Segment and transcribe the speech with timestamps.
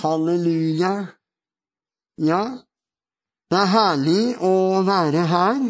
[0.00, 0.94] Halleluja.
[2.16, 2.42] Ja,
[3.50, 5.60] det er herlig å være her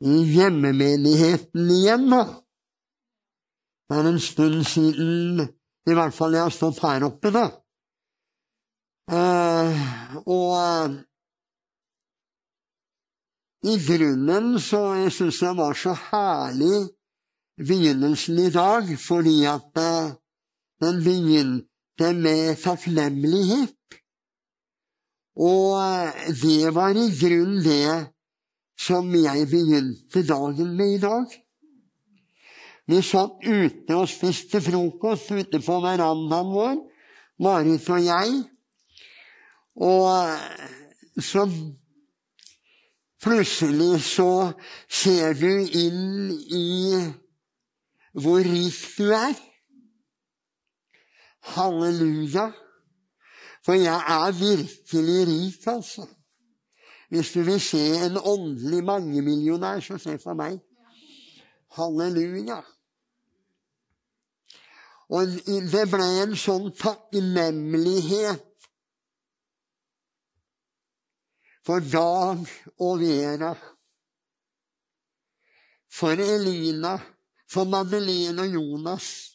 [0.00, 2.24] i hjemmemenigheten igjen, da.
[3.90, 5.44] Det er en stund siden
[5.88, 7.46] i hvert fall jeg har stått her oppe, da.
[9.10, 9.86] Eh,
[10.20, 10.98] og eh,
[13.70, 16.84] i grunnen så jeg syns jeg var så herlig
[17.60, 20.12] begynnelsen i dag, fordi at eh,
[20.80, 21.69] den begynte
[22.16, 23.76] med takknemlighet.
[25.40, 28.10] Og eh, det var i grunnen det
[28.80, 31.26] som jeg begynte dagen med i dag.
[32.90, 36.80] Vi satt ute og spiste frokost ute på verandaen vår,
[37.40, 38.40] Marit og jeg.
[39.80, 41.46] Og eh, så
[43.20, 44.32] plutselig så
[44.88, 46.96] ser du inn i
[48.16, 49.36] hvor rik du er.
[51.40, 52.50] Halleluja.
[53.64, 56.06] For jeg er virkelig rik, altså.
[57.08, 60.60] Hvis du vil se en åndelig mangemillionær, så se på meg.
[61.76, 62.60] Halleluja.
[65.10, 65.26] Og
[65.72, 68.46] det ble en sånn takknemlighet
[71.66, 72.46] for Dag
[72.78, 73.50] og Vera,
[75.90, 76.94] for Elina,
[77.50, 79.29] for Madeleine og Jonas.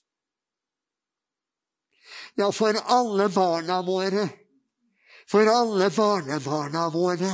[2.35, 4.29] Ja, for alle barna våre.
[5.27, 7.31] For alle barnebarna våre.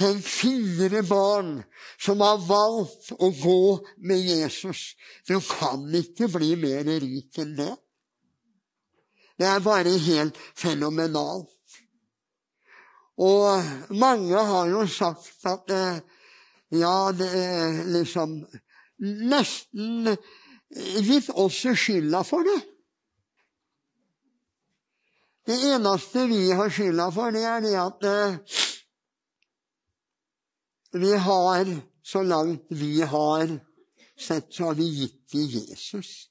[0.00, 1.62] Tenk fire barn
[2.00, 3.64] som har valgt å gå
[4.08, 4.94] med Jesus.
[5.28, 7.74] Du kan ikke bli mer rik enn det.
[9.36, 11.48] Det er bare helt fenomenalt.
[13.20, 16.00] Og mange har jo sagt at eh,
[16.80, 18.40] ja, det er liksom
[19.00, 20.10] Nesten
[21.00, 22.58] gitt oss skylda for det.
[25.46, 28.58] Det eneste vi har skylda for, det er det at eh,
[31.00, 31.70] vi har,
[32.02, 33.46] så langt vi har
[34.18, 36.28] sett, så har vi gitt til Jesus.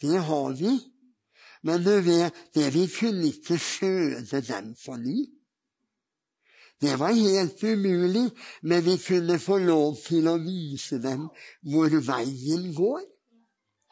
[0.00, 0.78] Det har vi.
[1.62, 5.26] Men du vet, det vi kunne ikke føde dem for ny.
[6.80, 8.30] Det var helt umulig,
[8.62, 11.26] men vi kunne få lov til å vise dem
[11.60, 13.02] hvor veien går.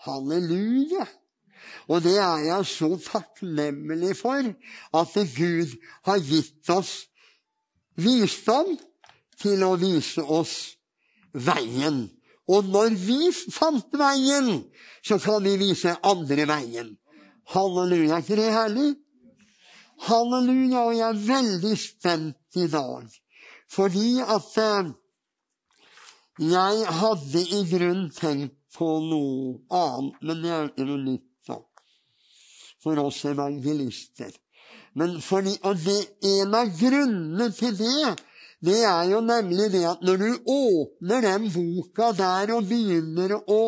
[0.06, 1.04] Halleluja!
[1.88, 4.52] Og det er jeg så takknemlig for,
[5.00, 5.74] at Gud
[6.08, 6.92] har gitt oss
[7.98, 8.76] visdom
[9.40, 10.54] til å vise oss
[11.32, 12.06] veien.
[12.48, 14.62] Og når vi fant veien,
[15.04, 16.94] så kan vi vise andre veien.
[17.52, 18.18] Halleluja.
[18.18, 18.88] Er ikke det herlig?
[20.08, 20.84] Halleluja.
[20.86, 23.08] Og jeg er veldig spent i dag.
[23.68, 24.90] Fordi at eh,
[26.48, 31.14] jeg hadde i grunnen tenkt på noe annet, men det er jo da,
[32.88, 34.32] for oss evangelister.
[34.94, 38.16] Men fordi, og det, en av grunnene til det
[38.58, 43.58] det er jo nemlig det at når du åpner den boka der og begynner å,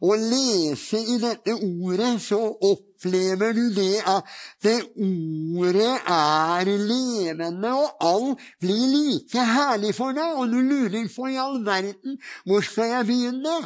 [0.00, 2.38] å lese i dette ordet, så
[2.70, 4.30] opplever du det at
[4.64, 10.40] det ordet er levende, og alt blir like herlig for deg.
[10.40, 12.16] Og du lurer på i all verden
[12.48, 13.58] hvor skal jeg begynne?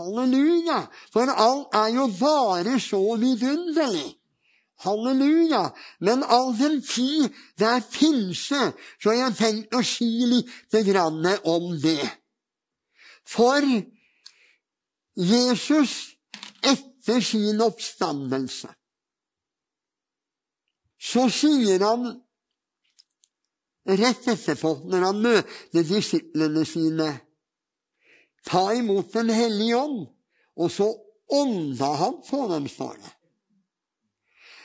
[0.00, 0.86] Halleluja!
[1.12, 4.19] For alt er jo bare så vidunderlig.
[4.80, 5.70] Halleluja!
[6.00, 7.28] Men all den tid
[7.60, 8.60] det er pinse,
[9.00, 10.48] så har jeg tenkt å si litt
[11.44, 12.06] om det.
[13.28, 13.64] For
[15.20, 16.16] Jesus,
[16.64, 18.70] etter sin oppstandelse,
[21.00, 22.10] så sier han
[23.88, 27.10] rett etterpå, når han møter disiplene sine,
[28.46, 30.04] ta imot Den hellige ånd.
[30.56, 30.88] Og så
[31.32, 33.12] ånda han på dem, står det.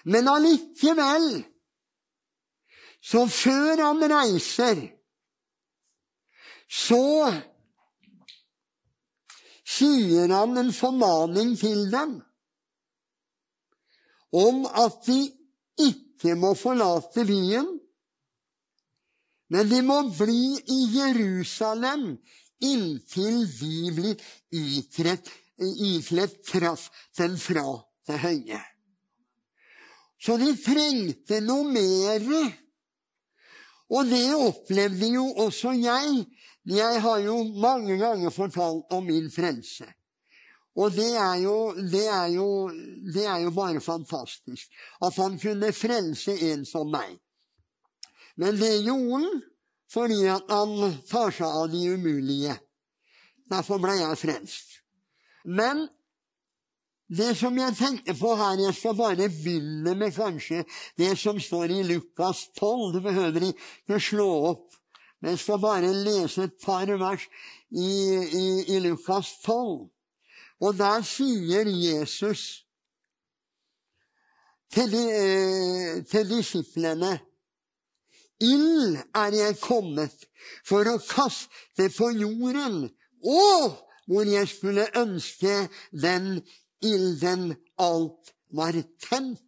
[0.05, 1.29] Men allikevel,
[3.01, 4.81] så før han reiser,
[6.69, 7.29] så
[9.65, 12.19] sier han en formaning til dem
[14.35, 15.19] om at de
[15.85, 17.69] ikke må forlate byen,
[19.53, 22.07] men de må bli i Jerusalem
[22.65, 24.15] inntil de blir
[25.95, 27.67] ikledt kraften fra
[28.09, 28.61] det høye.
[30.21, 32.23] Så de trengte noe mer.
[33.93, 36.23] Og det opplevde jo også jeg.
[36.65, 39.85] Jeg har jo mange ganger fortalt om min frelse.
[40.75, 42.47] Og det er, jo, det, er jo,
[43.13, 44.73] det er jo bare fantastisk
[45.05, 47.13] at han kunne frelse en som meg.
[48.35, 49.43] Men det gjorde han
[49.93, 52.57] fordi at han tar seg av de umulige.
[53.47, 54.73] Derfor ble jeg frelst.
[55.45, 55.85] Men
[57.05, 60.63] Det som jeg tenkte på her, jeg skal bare begynne med kanskje
[60.97, 62.95] det som står i Lukas 12.
[62.95, 64.73] Du behøver ikke slå opp.
[65.21, 67.27] Men jeg skal bare lese et par vers
[67.69, 67.91] i,
[68.41, 69.85] i, i Lukas 12.
[70.65, 72.65] Og der sier Jesus
[74.73, 77.19] til, de, eh, til disiplene
[78.43, 80.25] Ild er jeg kommet
[80.67, 82.89] for å kaste på jorden,
[83.23, 83.77] og
[84.11, 85.53] hvor jeg skulle ønske
[85.95, 86.41] den
[86.85, 87.49] ilden
[87.81, 89.41] alt var tent.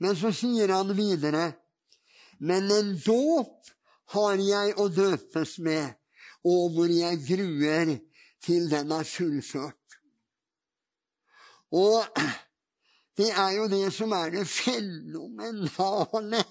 [0.00, 1.50] Men så sier han videre,
[2.40, 3.72] men en dåp
[4.14, 5.92] har jeg å døpes med,
[6.48, 7.98] og hvor jeg gruer
[8.40, 9.76] til den er fullført.
[11.76, 12.06] Og
[13.20, 16.42] det er jo det som er det fenomenale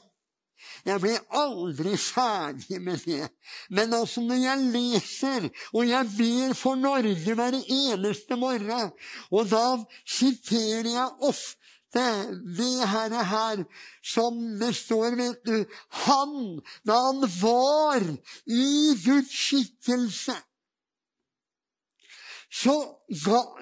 [0.85, 3.29] jeg blir aldri ferdig med det.
[3.69, 8.91] Men altså når jeg leser, og jeg ber for Norge hver eneste morgen,
[9.31, 9.65] og da
[10.07, 12.05] siterer jeg ofte
[12.57, 13.63] det herre her,
[14.05, 15.65] som det står, vet du
[16.05, 18.05] Han, da han var
[18.45, 20.37] i Guds skikkelse
[22.51, 22.99] så,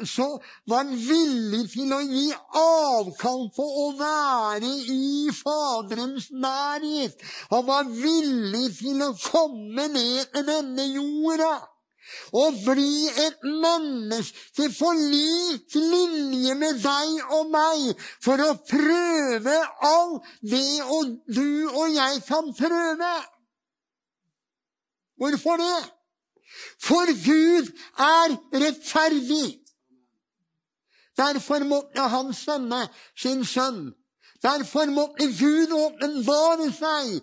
[0.06, 0.26] så,
[0.66, 7.20] var han villig til å gi avkall på å være i Faderens nærhet.
[7.52, 11.56] Han var villig til å komme ned til denne jorda
[12.40, 19.58] og bli et menneske på lik linje med deg og meg for å prøve
[19.90, 23.14] alt det og du og jeg kan prøve.
[25.20, 25.97] Hvorfor det?
[26.82, 29.60] For Gud er rettferdig.
[31.18, 32.84] Derfor måtte han sende
[33.18, 33.94] sin sønn.
[34.44, 37.18] Derfor måtte Gud åpenbare seg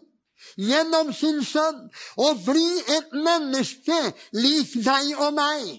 [0.58, 1.86] gjennom sin sønn
[2.20, 2.66] og bli
[2.96, 4.00] et menneske
[4.36, 5.78] lik deg og meg.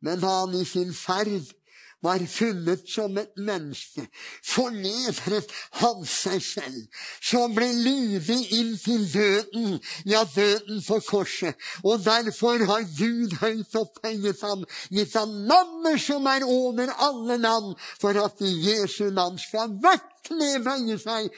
[0.00, 1.52] Men da han i sin ferd
[2.02, 4.04] var funnet som et menneske,
[4.46, 5.50] fornedret
[5.80, 11.58] han seg selv, som ble lydig inntil døden, ja, døden på korset.
[11.82, 14.62] Og derfor har Gud høyt opphenget ham,
[14.94, 20.08] gitt ham navnet som er over alle navn, for at i Jesu navn skal hvert
[20.28, 21.28] kne bøye seg,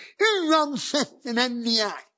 [0.45, 2.10] uansett hvem de er.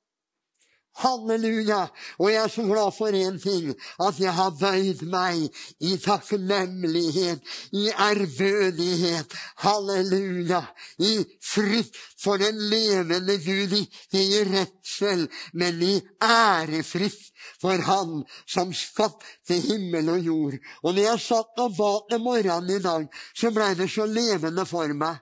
[1.01, 1.87] Halleluja!
[2.19, 3.73] Og jeg er så glad for én ting,
[4.07, 5.49] at jeg har bøyd meg
[5.81, 7.41] i takknemlighet,
[7.73, 9.33] i ærbødighet.
[9.65, 10.61] Halleluja!
[10.99, 18.73] I frykt for den levende Gud, ikke i redsel, men i ærefrykt for Han som
[18.73, 20.59] skapte himmel og jord.
[20.83, 24.65] Og når jeg satt og ba til morgenen i dag, så blei det så levende
[24.65, 25.17] for meg.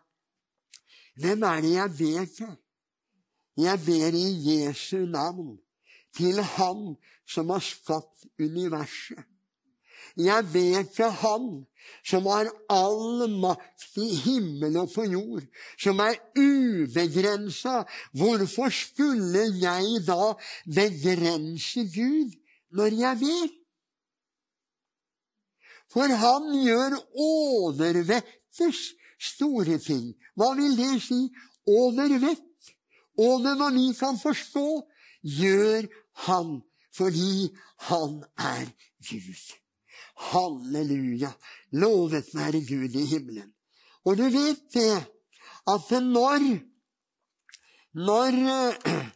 [1.22, 2.54] Hvem er det jeg ber til?
[3.58, 5.58] Jeg ber i Jesu navn
[6.16, 6.96] til Han
[7.28, 9.26] som har skapt universet.
[10.18, 11.48] Jeg ber til Han
[12.06, 15.46] som har all makt i himmel og på jord,
[15.80, 17.84] som er ubegrensa.
[18.14, 20.34] Hvorfor skulle jeg da
[20.66, 22.36] begrense Gud
[22.72, 23.50] når jeg ber?
[25.92, 28.80] For han gjør overvettes
[29.20, 30.14] store ting.
[30.40, 31.20] Hva vil det si?
[31.68, 32.51] Overvett
[33.22, 34.68] over hva vi kan forstå,
[35.22, 35.88] gjør
[36.28, 36.60] han
[36.96, 37.52] fordi
[37.88, 38.66] han er
[39.08, 39.44] Gud.
[40.32, 41.32] Halleluja!
[41.72, 43.54] Lovet være Gud i himmelen.
[44.06, 44.98] Og du vet det,
[45.70, 46.42] at når
[47.94, 48.38] når
[48.88, 49.08] eh,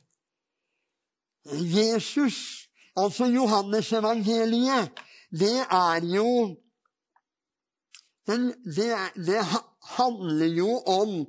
[1.78, 4.92] Jesus, altså Johannes-evangeliet,
[5.32, 6.56] det er jo
[8.26, 9.42] det, det
[9.82, 11.26] handler jo om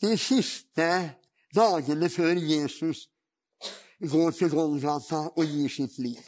[0.00, 1.14] de siste
[1.54, 3.06] dagene før Jesus
[4.00, 6.20] går til Golgata og gir sitt liv.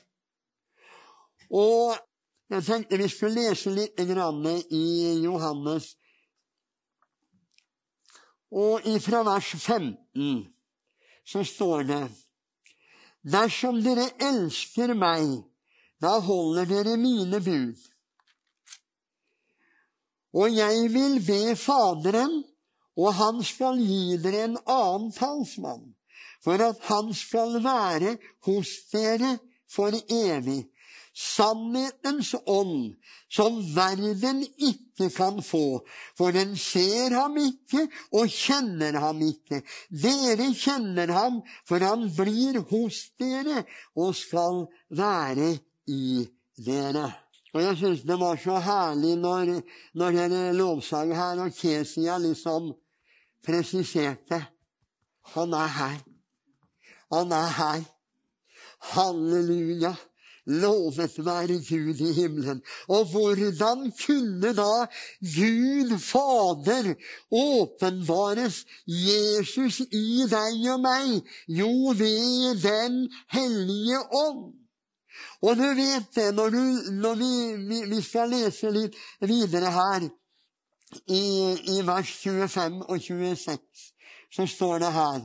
[1.51, 1.97] Og
[2.51, 4.87] jeg tenkte vi skulle lese litt i
[5.25, 5.97] Johannes.
[8.55, 10.47] Og fra vers 15
[11.27, 12.05] så står det
[13.27, 15.27] Dersom dere elsker meg,
[15.99, 17.81] da holder dere mine bud.
[20.37, 22.45] Og jeg vil be Faderen,
[22.97, 25.93] og han skal gi dere en annen talsmann,
[26.45, 29.37] for at han skal være hos dere
[29.71, 30.65] for evig.
[31.17, 32.93] Sannhetens ånd,
[33.33, 35.81] som verden ikke kan få,
[36.17, 39.63] for den ser ham ikke og kjenner ham ikke.
[39.89, 43.65] Dere kjenner ham, for han blir hos dere
[43.97, 45.55] og skal være
[45.89, 46.27] i
[46.61, 47.09] dere.
[47.57, 49.55] Og jeg syns det var så herlig når,
[49.97, 52.75] når denne lovsangen her, og Kesia liksom
[53.45, 54.47] presiserte
[55.35, 55.97] han er her.
[57.13, 57.83] Han er her.
[58.93, 59.95] Halleluja.
[60.47, 62.63] Lovet være Gud i himmelen.
[62.89, 64.87] Og hvordan kunne da
[65.39, 66.93] Gud Fader
[67.31, 71.17] åpenbares Jesus i deg og meg?
[71.49, 74.55] Jo, ved Den hellige ånd.
[75.43, 76.63] Og du vet det, når, du,
[77.03, 77.33] når vi,
[77.69, 80.07] vi, vi, skal lese litt videre her,
[81.07, 81.23] i,
[81.77, 83.59] i vers 25 og 26,
[84.33, 85.25] så står det her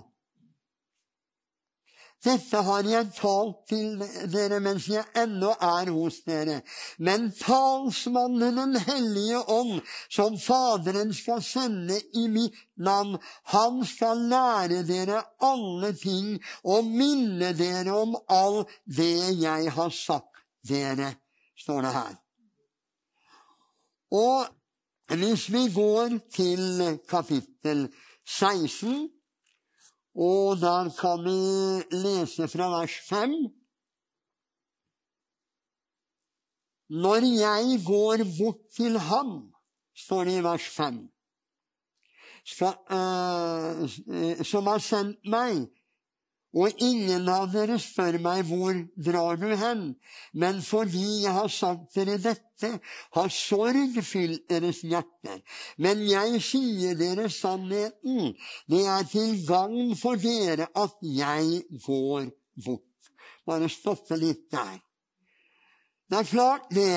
[2.21, 6.59] dette har jeg talt til dere mens jeg ennå er hos dere.
[7.01, 13.17] Men talsmannen Den hellige ånd, som Faderen skal sende i mitt navn,
[13.49, 20.45] han skal lære dere alle ting og minne dere om all det jeg har sagt
[20.69, 21.15] dere,
[21.57, 22.15] står det her.
[24.11, 24.60] Og
[25.19, 27.87] hvis vi går til kapittel
[28.27, 29.09] 16
[30.15, 31.39] og der kan vi
[31.95, 33.29] lese fra vers 5.
[36.89, 39.53] Når jeg går bort til ham,
[39.95, 41.07] står det i vers 5,
[42.45, 45.69] skal, uh, som har sendt meg,
[46.51, 49.83] og ingen av dere spør meg hvor drar du hen,
[50.33, 52.71] men fordi jeg har sagt dere dette,
[53.15, 55.39] har sorg fylt deres hjerter.
[55.81, 58.33] Men jeg sier dere sannheten,
[58.67, 62.27] det er til gagn for dere at jeg går
[62.65, 63.11] bort.
[63.47, 64.77] Bare stoppe litt der.
[66.11, 66.93] Det er klart det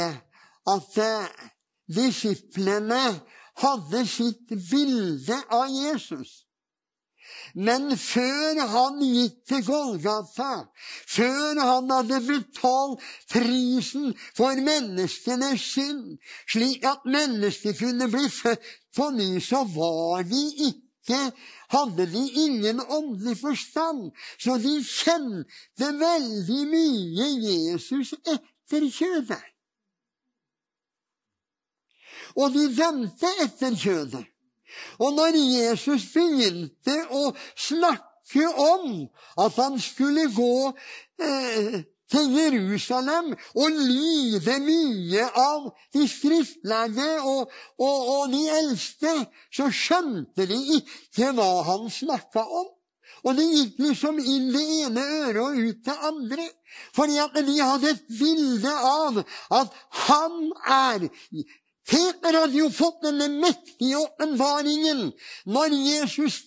[0.66, 1.44] at eh,
[1.94, 3.02] disiplene
[3.62, 6.42] hadde sitt bilde av Jesus.
[7.54, 10.64] Men før han gikk til Golgata,
[11.06, 16.16] før han hadde betalt prisen for menneskenes synd,
[16.50, 21.22] slik at mennesker kunne bli født på ny, så var de ikke
[21.70, 29.42] hadde de ingen åndelig forstand, så de kjente veldig mye Jesus etter kjødet.
[32.34, 34.33] Og de dømte etter kjødet.
[34.98, 39.04] Og når Jesus begynte å snakke om
[39.44, 40.56] at han skulle gå
[41.22, 49.14] eh, til Jerusalem og lide mye av de skriftlærde og, og, og, de eldste,
[49.54, 52.70] så skjønte de ikke hva han snakka om.
[53.24, 56.46] Og det gikk liksom inn det ene øret og ut det andre.
[56.96, 59.20] Fordi at de hadde et bilde av
[59.60, 60.34] at han
[60.76, 61.06] er
[61.84, 65.10] Peter hadde jo fått denne mektige åpenbaringen
[65.52, 66.38] når Jesus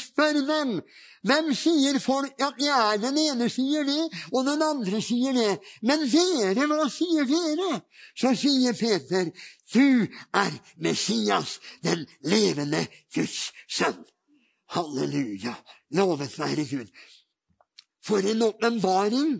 [0.00, 0.80] spør dem.
[1.22, 2.98] Hvem sier folk at jeg er?
[2.98, 5.52] Den ene sier det, og den andre sier det.
[5.86, 7.78] Men dere, hva sier dere?
[8.18, 9.30] Så sier Peter,
[9.70, 10.50] du er
[10.82, 12.82] Messias, den levende
[13.14, 14.02] Guds sønn.
[14.74, 15.54] Halleluja.
[15.94, 16.90] Lovet være Gud.
[18.02, 19.38] For en åpenbaring!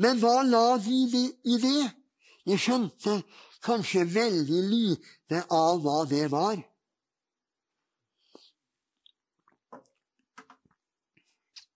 [0.00, 1.00] Men hva la de
[1.44, 1.88] i det?
[2.48, 3.18] De skjønte
[3.64, 6.60] kanskje veldig lite av hva det var.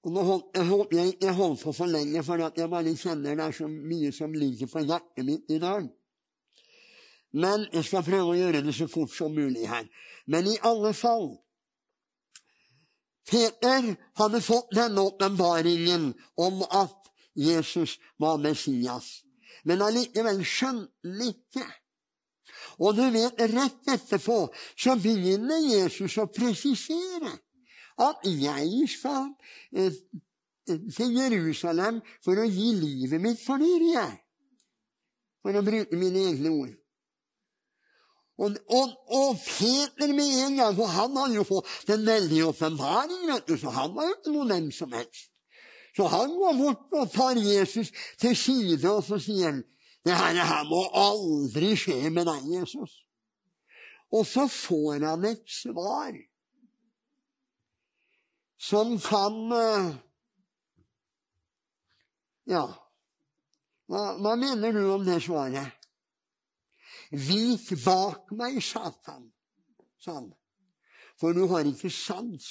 [0.04, 3.36] Og nå holdt, jeg håper jeg ikke holdt på for lenge, for jeg bare kjenner
[3.36, 5.86] det er så mye som ligger på hjertet mitt i dag.
[7.34, 9.88] Men jeg skal prøve å gjøre det så fort som mulig her.
[10.30, 11.32] Men i alle fall
[13.24, 19.23] Peter hadde fått denne åpenbaringen om at Jesus var Messias
[19.64, 21.66] men allikevel skjønte han ikke.
[22.82, 24.38] Og du vet, rett etterpå
[24.74, 27.32] så begynner Jesus å presisere
[28.02, 29.28] at jeg skal
[29.76, 29.94] eh,
[30.66, 34.08] til Jerusalem for å gi livet mitt for dere,
[35.44, 36.72] For å bruke mine egne ord.
[38.40, 43.44] Og, og, og, Peter med en gang, for han hadde jo fått den veldige åpenbaringen,
[43.60, 45.33] så han var jo ikke noen hvem som helst.
[45.96, 49.62] Så han går bort og tar Jesus til side, og så sier han
[50.04, 52.98] det her må aldri skje med deg, Jesus.
[54.12, 56.18] Og så får han et svar
[58.60, 59.94] som kan eh,
[62.44, 62.66] Ja,
[63.88, 65.72] hva, hva mener du om det svaret?
[67.08, 69.30] Vik bak meg, Satan,
[69.96, 70.28] sa han,
[71.20, 72.48] for du har ikke sans.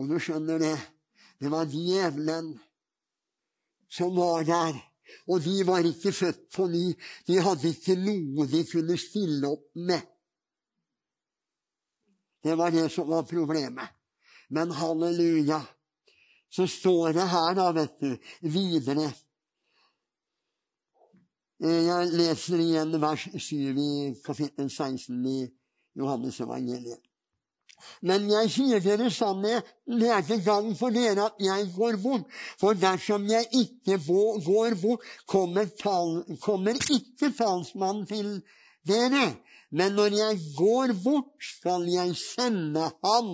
[0.00, 0.76] Og du skjønner det,
[1.42, 2.52] det var djevelen
[3.90, 4.76] som var der.
[5.26, 6.92] Og de var ikke født på ny.
[7.26, 10.06] De hadde ikke noe de kunne stille opp med.
[12.42, 13.90] Det var det som var problemet.
[14.54, 15.60] Men halleluja,
[16.48, 18.10] så står det her, da, vet du,
[18.46, 19.10] videre
[21.62, 23.92] Jeg leser igjen vers 7 i
[24.24, 25.38] kapittel 16 i
[25.98, 27.11] Johannes evangeliet.
[28.02, 32.26] Men jeg sier dere sannhet, det er til gang for dere at jeg går bort.
[32.60, 38.32] For dersom jeg ikke går bort, kommer, tal, kommer ikke talsmannen til
[38.88, 39.32] dere.
[39.72, 43.30] Men når jeg går bort, skal jeg sende ham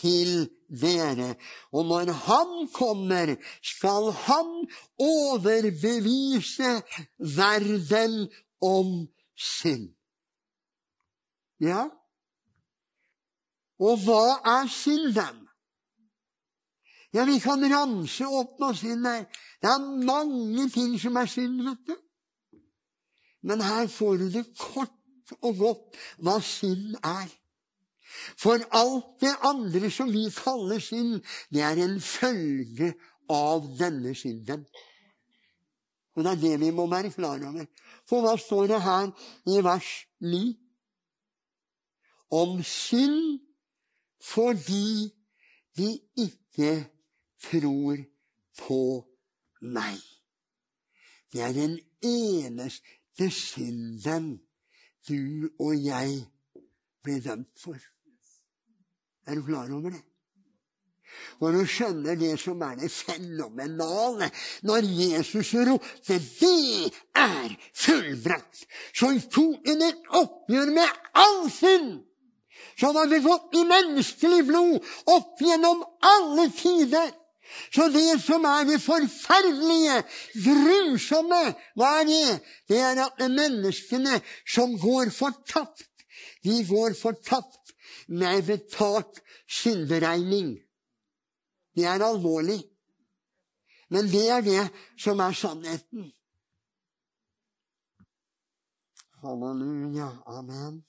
[0.00, 1.34] til dere.
[1.72, 4.54] Og når han kommer, skal han
[4.98, 6.80] overbevise
[7.18, 8.16] verden
[8.62, 9.90] om synd.
[11.60, 11.86] Ja,
[13.82, 15.42] og hva er synden?
[17.14, 19.24] Ja, vi kan ramse opp noe synd her.
[19.62, 21.96] Det er mange ting som er synd, vet du.
[23.46, 24.92] Men her får du det kort
[25.40, 27.28] og godt hva synd er.
[28.40, 31.20] For alt det andre som vi kaller synd,
[31.52, 32.92] det er en følge
[33.32, 34.66] av denne synden.
[36.16, 37.66] Og det er det vi må være klar over.
[38.08, 39.10] For hva står det her
[39.52, 39.90] i vers
[40.20, 40.44] 9?
[42.32, 43.45] Om synd
[44.22, 45.12] fordi
[45.76, 46.86] de ikke
[47.50, 47.96] tror
[48.58, 48.82] på
[49.60, 50.00] meg.
[51.32, 54.36] Det er den eneste synden
[55.08, 56.26] du og jeg
[57.02, 57.78] blir dømt for.
[59.26, 60.02] Er du klar over det?
[61.40, 64.30] Og du skjønner det som er det fenomenale.
[64.62, 72.05] Når Jesus ropte 'Det er fullbrakt', så tok han et oppgjør med all synd
[72.80, 77.12] som har gått i menneskelig blod opp gjennom alle tider.
[77.70, 80.00] Så det som er det forferdelige,
[80.44, 81.42] grusomme,
[81.78, 82.38] hva er det?
[82.68, 85.86] Det er at det menneskene som går fortapt,
[86.44, 87.74] de går fortapt
[88.08, 90.56] med betalt synderegning.
[91.76, 92.60] Det er alvorlig.
[93.88, 94.62] Men det er det
[94.98, 96.10] som er sannheten.
[99.22, 100.10] Halleluja.
[100.26, 100.82] Amen.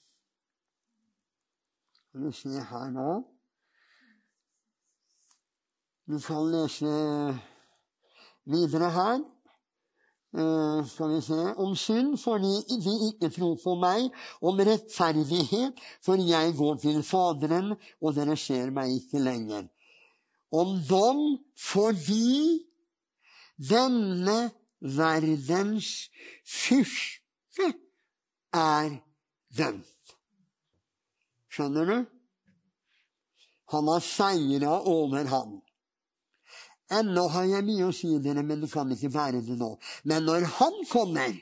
[2.18, 3.10] Skal vi se her nå
[6.10, 6.92] Vi kan lese
[8.50, 9.18] videre her.
[10.34, 14.08] Uh, skal vi se Om synd fordi de ikke tror på meg.
[14.42, 19.68] Om rettferdighet for jeg går til Faderen, og dere ser meg ikke lenger.
[20.50, 21.20] Om dom
[21.54, 22.64] fordi
[23.70, 24.40] denne
[24.80, 25.92] verdens
[26.42, 27.70] fyrste
[28.50, 28.98] er
[29.54, 29.97] dømt.
[31.58, 31.96] Skjønner du?
[33.74, 35.56] Han har seira over han.
[36.94, 39.72] Ennå har jeg mye å si dere, men det kan ikke være det nå.
[40.06, 41.34] Men når han kommer,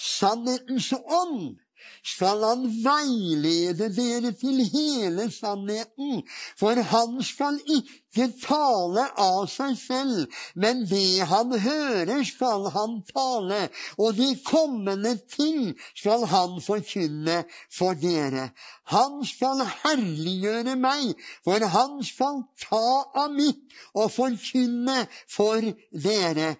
[0.00, 1.60] sannhetens ånd,
[2.04, 6.20] skal han veilede dere til hele sannheten.
[6.60, 13.62] For han skal ikke tale av seg selv, men det han hører, skal han tale.
[13.96, 17.40] Og de kommende ting skal han forkynne
[17.72, 18.50] for dere.
[18.92, 22.86] Han skal herliggjøre meg, for han skal ta
[23.24, 23.64] av mitt
[23.96, 25.72] og forkynne for
[26.04, 26.54] dere.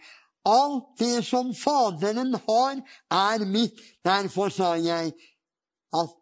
[0.45, 2.81] Alt det som Faderen har,
[3.11, 3.79] er mitt.
[4.05, 5.15] Derfor sa jeg
[6.01, 6.15] at,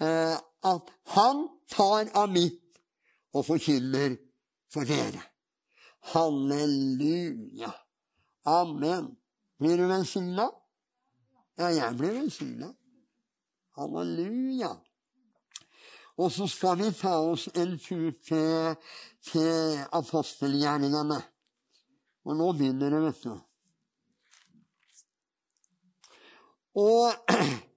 [0.00, 0.36] eh,
[0.72, 2.60] at han tar av mitt
[3.32, 4.16] og forkynner
[4.72, 5.22] for dere.
[6.12, 7.72] Halleluja.
[8.44, 9.16] Amen.
[9.58, 10.48] Blir du velsigna?
[11.58, 12.72] Ja, jeg blir velsigna.
[13.76, 14.72] Halleluja.
[16.16, 18.74] Og så skal vi ta oss en tur til,
[19.24, 21.22] til apostelgjerningene.
[22.24, 23.32] Og nå begynner det, vet du.
[26.82, 27.12] Og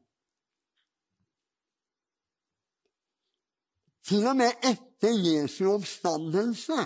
[4.05, 6.77] til og med etter Jesu oppstandelse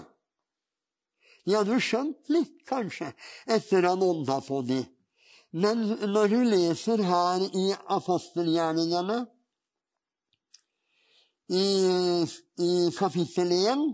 [1.46, 3.10] De hadde jo skjønt litt, kanskje,
[3.50, 4.84] etter han ånda på dem.
[5.50, 5.82] Men
[6.14, 7.64] når du leser her i
[7.96, 9.24] apostelgjerningene,
[11.50, 11.66] i,
[12.62, 13.90] i kapittel 1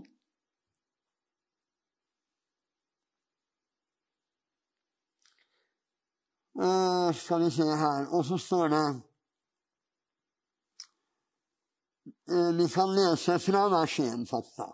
[6.56, 9.00] Uh, skal vi se her Og så står det uh,
[12.26, 14.72] Vi kan lese fra vers 1, fakta.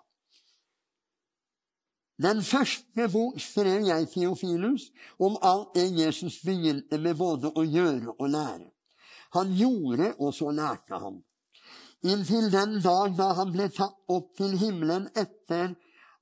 [2.22, 4.88] Den første bok skrev jeg Theofilus
[5.20, 8.68] om alt det Jesus begynte med både å gjøre og lære.
[9.32, 11.22] Han gjorde, og så lærte han.
[12.02, 15.72] Inntil den dag da han ble tatt opp til himmelen etter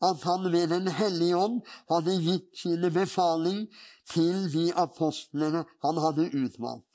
[0.01, 3.67] at han ved Den hellige ånd hadde gitt sine befaling
[4.13, 6.87] til de apostlene han hadde utvalgt.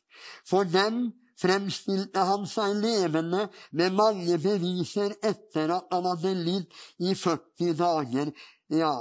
[0.48, 7.16] For dem fremstilte han seg levende med mange beviser etter at han hadde lidd i
[7.16, 8.32] 40 dager.
[8.72, 8.96] Ja,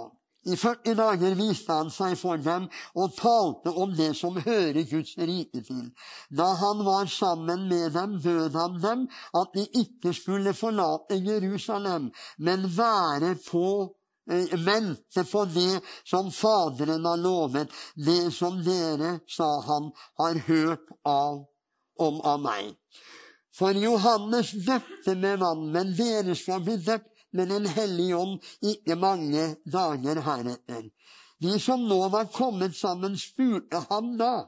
[0.44, 2.66] I 40 dager viste han seg for dem
[3.00, 5.86] og talte om det som hører Guds rike til.
[6.28, 9.06] Da han var sammen med dem, bød han dem
[9.40, 13.64] at de ikke skulle forlate Jerusalem, men være på
[14.28, 20.92] eh, vente på det som Faderen har lovet, det som dere, sa han, har hørt
[21.08, 21.46] av,
[21.98, 22.74] om av meg.
[23.54, 28.94] For Johannes døpte med vann, men dere skal bli døpt med Den hellige ånd ikke
[28.94, 30.84] mange dager heretter.
[31.42, 34.46] De som nå var kommet sammen, spurte ham da,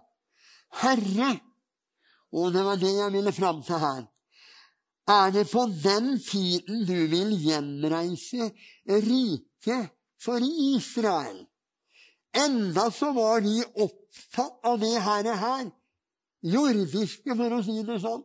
[0.82, 1.32] Herre,
[2.30, 4.04] og det var det jeg ville fram til her,
[5.06, 8.50] er det på den tiden du vil gjenreise
[8.86, 11.44] riket for Israel?
[12.36, 15.70] Enda så var de opptatt av det her, her
[16.42, 18.24] jordiske, for å si det sånn.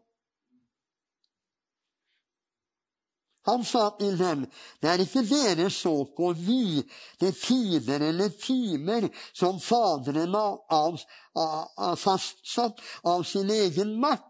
[3.50, 4.43] Han sa til dem,
[4.82, 6.84] det er ikke dere såk og vi
[7.21, 14.30] det tider eller timer som Faderen har fastsatt av sin egen makt,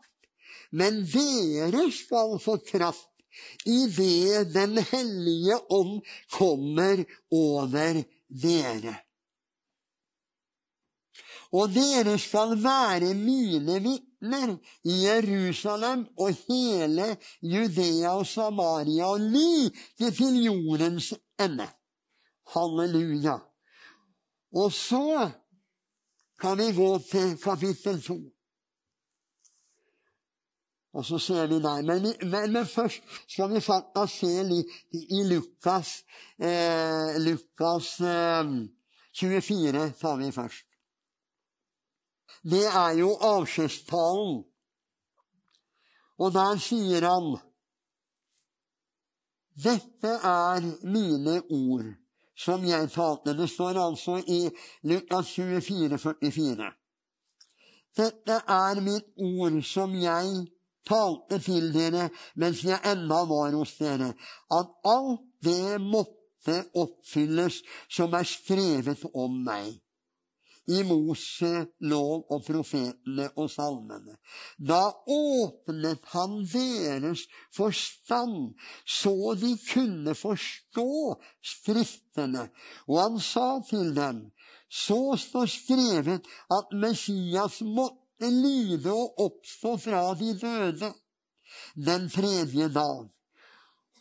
[0.72, 3.10] men dere skal få kraft
[3.68, 8.96] idet Den hellige ånd kommer over dere.
[11.52, 14.56] Og dere skal være mine vitner
[14.88, 21.68] i Jerusalem og hele Judea og Samaria og like til jordens ende.
[22.54, 23.38] Halleluja.
[24.56, 25.30] Og så
[26.40, 28.18] kan vi gå til kapittel to.
[30.94, 31.82] Og så ser vi der.
[31.82, 36.02] Men, men, men, først skal vi faktisk se litt i Lukas,
[36.40, 38.52] eh, Lukas eh,
[39.16, 40.71] 24 tar vi først
[42.44, 44.44] det er jo avskjedstalen.
[46.22, 47.34] Og der sier han
[49.62, 51.90] Dette er mine ord
[52.38, 53.36] som jeg talte.
[53.38, 54.46] Det står altså i
[54.88, 56.72] Lukas 24, 44.
[57.98, 60.48] Dette er mitt ord som jeg
[60.88, 62.08] talte til dere
[62.40, 64.14] mens jeg ennå var hos dere,
[64.50, 67.60] at alt det måtte oppfylles
[67.92, 69.81] som er skrevet om meg
[70.72, 71.52] i Mose,
[71.84, 74.18] lov og profetene og salmene.
[74.58, 74.82] Da
[75.12, 78.54] åpnet han deres forstand,
[78.86, 80.90] så de kunne forstå
[81.42, 82.48] Skriftene.
[82.88, 84.28] Og han sa til dem,
[84.72, 90.92] så står skrevet at Messias måtte lide og oppstå fra de døde
[91.76, 93.10] den tredje dag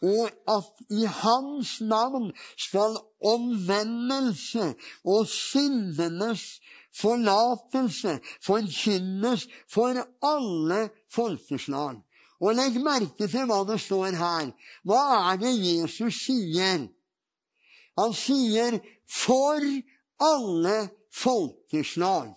[0.03, 6.61] og at i hans navn skal omvendelse og syndenes
[6.97, 12.01] forlatelse forkynnes for alle folkeslag.
[12.41, 14.49] Og legg merke til hva det står her.
[14.89, 16.89] Hva er det Jesus sier?
[18.01, 19.61] Han sier 'for
[20.21, 22.37] alle folkeslag'.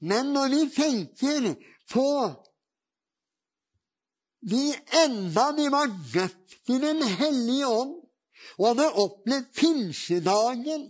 [0.00, 1.54] Men når vi tenker
[1.92, 2.08] på
[4.42, 4.74] de
[5.04, 7.98] enda de var døpt i Den hellige ånd
[8.58, 10.82] og hadde opplevd pinsedagen,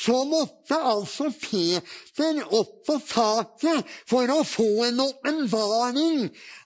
[0.00, 6.22] så måtte altså Peter opp på taket for å få en åpenbaring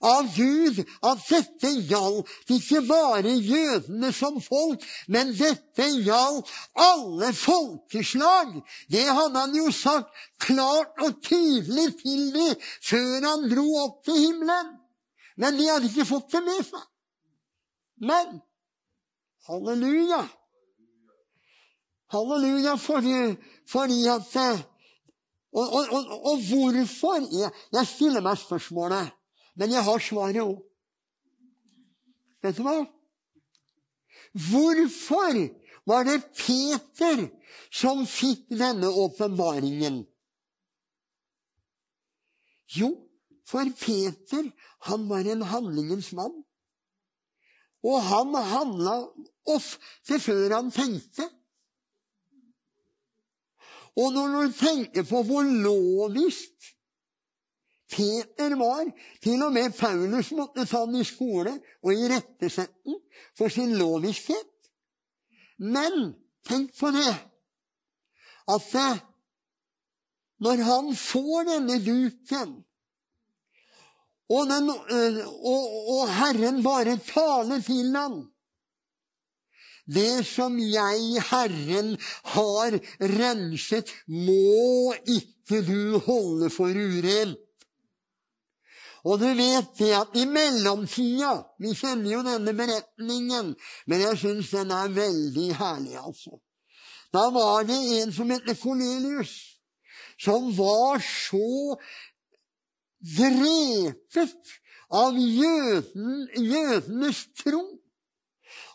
[0.07, 8.55] av Gud at dette gjaldt ikke bare jødene som folk, men dette gjaldt alle folkeslag.
[8.93, 12.55] Det hadde han jo sagt klart og tydelig til dem
[12.87, 14.75] før han dro opp til himmelen.
[15.41, 16.85] Men de hadde ikke fått det med seg.
[18.05, 18.39] Men
[19.49, 20.23] halleluja!
[22.15, 23.35] Halleluja fordi,
[23.71, 24.63] fordi at eh,
[25.55, 27.27] og, og, og, og, hvorfor?
[27.31, 29.13] Jeg, jeg stiller meg spørsmålet,
[29.55, 30.57] men jeg har svaret òg.
[32.43, 32.81] Vet du hva?
[34.35, 35.39] Hvorfor
[35.87, 37.29] var det Peter
[37.71, 40.03] som fikk denne åpenbaringen?
[42.75, 42.91] Jo,
[43.45, 44.51] for Peter
[44.89, 46.43] han var en handlingens mann.
[47.85, 48.95] Og han handla
[49.53, 51.29] ofte før han tenkte.
[54.01, 56.73] Og når du tenker på hvor lovisk
[57.95, 58.89] Peter var
[59.23, 61.53] Til og med Paulus måtte ta han i skole
[61.85, 62.99] og irettesette den
[63.39, 64.51] for sin loviskhet.
[65.59, 66.15] Men
[66.49, 67.13] tenk på det
[68.51, 68.75] at
[70.45, 72.57] når han får denne duken
[74.31, 78.23] og, den, og, og Herren bare taler til ham.
[79.85, 81.97] Det som jeg, Herren,
[82.33, 87.41] har renset, må ikke du holde for urent.
[89.05, 93.51] Og du vet det at i mellomtida Vi kjenner jo denne beretningen,
[93.87, 96.39] men jeg syns den er veldig herlig, altså.
[97.13, 99.35] Da var det en som het Kornelius,
[100.19, 101.77] som var så
[103.05, 104.55] drepet
[104.95, 105.17] av
[106.41, 107.65] jødenes tro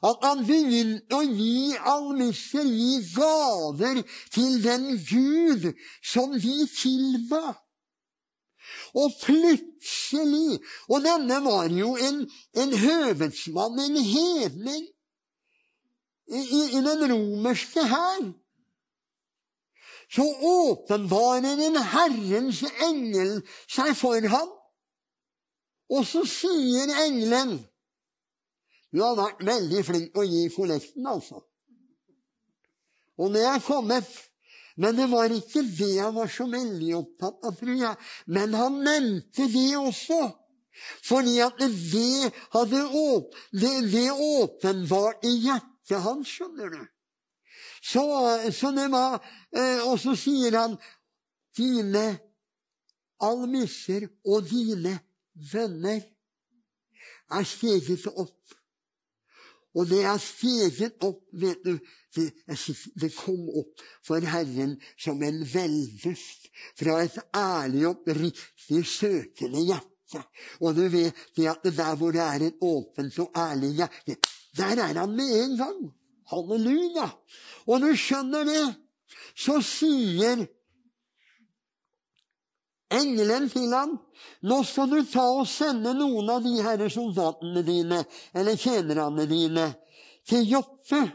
[0.05, 3.99] at han begynte å gi almisser, gi gaver
[4.31, 5.65] til den Gud
[5.99, 7.57] som de tilba.
[8.95, 12.23] Og plutselig Og denne var jo en,
[12.57, 14.87] en høvedsmann, en hedning,
[16.29, 16.39] i,
[16.77, 18.29] i, den romerske hær.
[20.09, 24.49] Så åpenbarer en Herrens engel seg for ham.
[25.89, 27.57] Og så sier engelen
[28.89, 31.43] Du har vært veldig flink til å gi kollekten, altså.
[33.21, 34.07] Og det er kommet.
[34.79, 38.07] Men det var ikke det han var så veldig opptatt av, tror jeg.
[38.31, 40.19] Men han nevnte det også.
[41.03, 46.79] Fordi at det hadde åp det, det åpenbarte hjertet hans, skjønner du.
[47.81, 48.03] Så,
[48.51, 49.19] så det var
[49.55, 50.75] eh, Og så sier han
[51.57, 52.05] dine
[53.23, 54.97] almisser og dine
[55.51, 56.03] venner
[57.29, 58.35] er steget opp.
[59.77, 61.75] Og det er steget opp, vet du
[62.15, 62.31] det,
[62.97, 70.23] det, kom opp for Herren som en veldust fra et ærlig, oppriktig søkende hjerte.
[70.65, 74.17] Og du vet det at der hvor det er et åpent og ærlig hjerte,
[74.57, 75.81] der er han med en gang.
[76.29, 77.09] Halleluja!
[77.69, 78.63] Og du skjønner det,
[79.37, 80.45] så sier
[82.89, 83.97] engelen til ham,
[84.41, 89.73] 'Nå skal du ta og sende noen av de herre soldatene dine, eller tjenerne dine,
[90.27, 91.07] til Joppe.'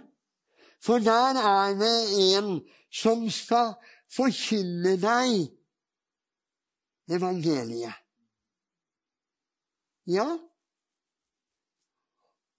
[0.84, 1.98] For der er det
[2.36, 2.60] en
[2.92, 3.72] som skal
[4.12, 5.46] forkynne deg
[7.08, 7.94] evangeliet.
[10.04, 10.26] Ja,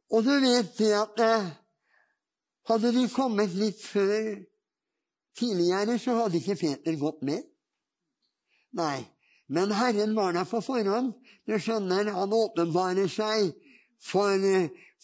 [0.09, 1.51] og du vet det at eh,
[2.69, 4.35] hadde de kommet litt før
[5.37, 7.43] tidligere, så hadde ikke Peter gått med.
[8.75, 9.05] Nei,
[9.47, 11.13] men Herren var der på forhånd.
[11.45, 13.51] Du skjønner, han åpenbarer seg
[14.01, 14.41] for,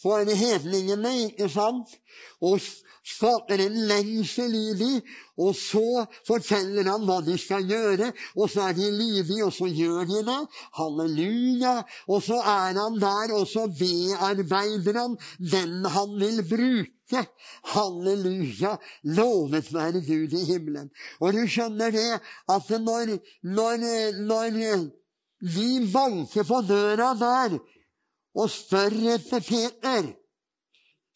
[0.02, 1.94] for hedningene, ikke sant?
[2.42, 2.58] Og
[3.02, 5.00] skaper en lengsel i dem.
[5.42, 9.68] Og så forteller han hva de skal gjøre, og så er de lydige, og så
[9.70, 10.40] gjør de det.
[10.78, 11.76] Halleluja.
[12.08, 17.26] Og så er han der, og så bearbeider han den han vil bruke.
[17.74, 18.76] Halleluja!
[19.04, 20.90] Lovet være Gud i himmelen.
[21.20, 22.08] Og du skjønner det
[22.54, 23.86] at når, når,
[24.22, 24.58] når
[25.42, 27.58] vi banker på døra der
[28.32, 30.12] og spør etter Peter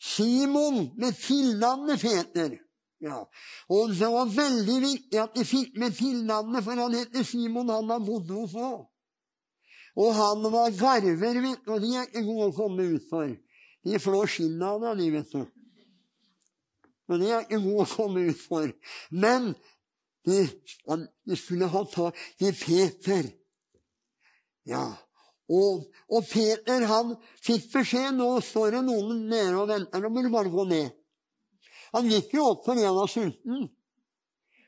[0.07, 2.59] Simon med tilnavnet Peter.
[3.03, 3.23] Ja.
[3.69, 7.73] Og det var veldig viktig at de fikk med tilnavnet, for han heter Simon.
[7.75, 8.87] Han har bodd hos òg.
[9.97, 13.31] Og han var garver, vet du, og de er ikke gode å komme ut for.
[13.87, 15.45] De flår skinnet av deg, de, vet du.
[17.07, 18.71] Men det er ikke gode å komme ut for.
[19.15, 19.55] Men
[20.27, 20.43] de,
[21.25, 23.31] de skulle ha tak i Peter.
[24.69, 24.85] Ja.
[25.47, 30.03] Og, og, Peter han fikk beskjed nå står det noen nede og venter.
[30.03, 30.91] Nå må du bare gå ned.
[31.95, 33.69] Han gikk jo opp fordi han var sulten.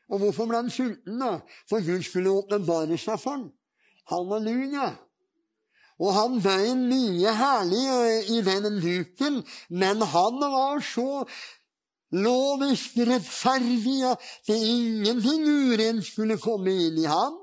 [0.09, 1.19] Og hvorfor ble han sulten?
[1.21, 1.35] da?
[1.69, 3.49] For Gud skulle åpenbare seg for ham.
[4.09, 4.93] Halleluja.
[5.99, 7.83] Og han bøy mye herlig
[8.31, 11.25] i den duken, men han var så
[12.15, 17.37] lovisk rettferdig at ingenting urent skulle komme inn i ham.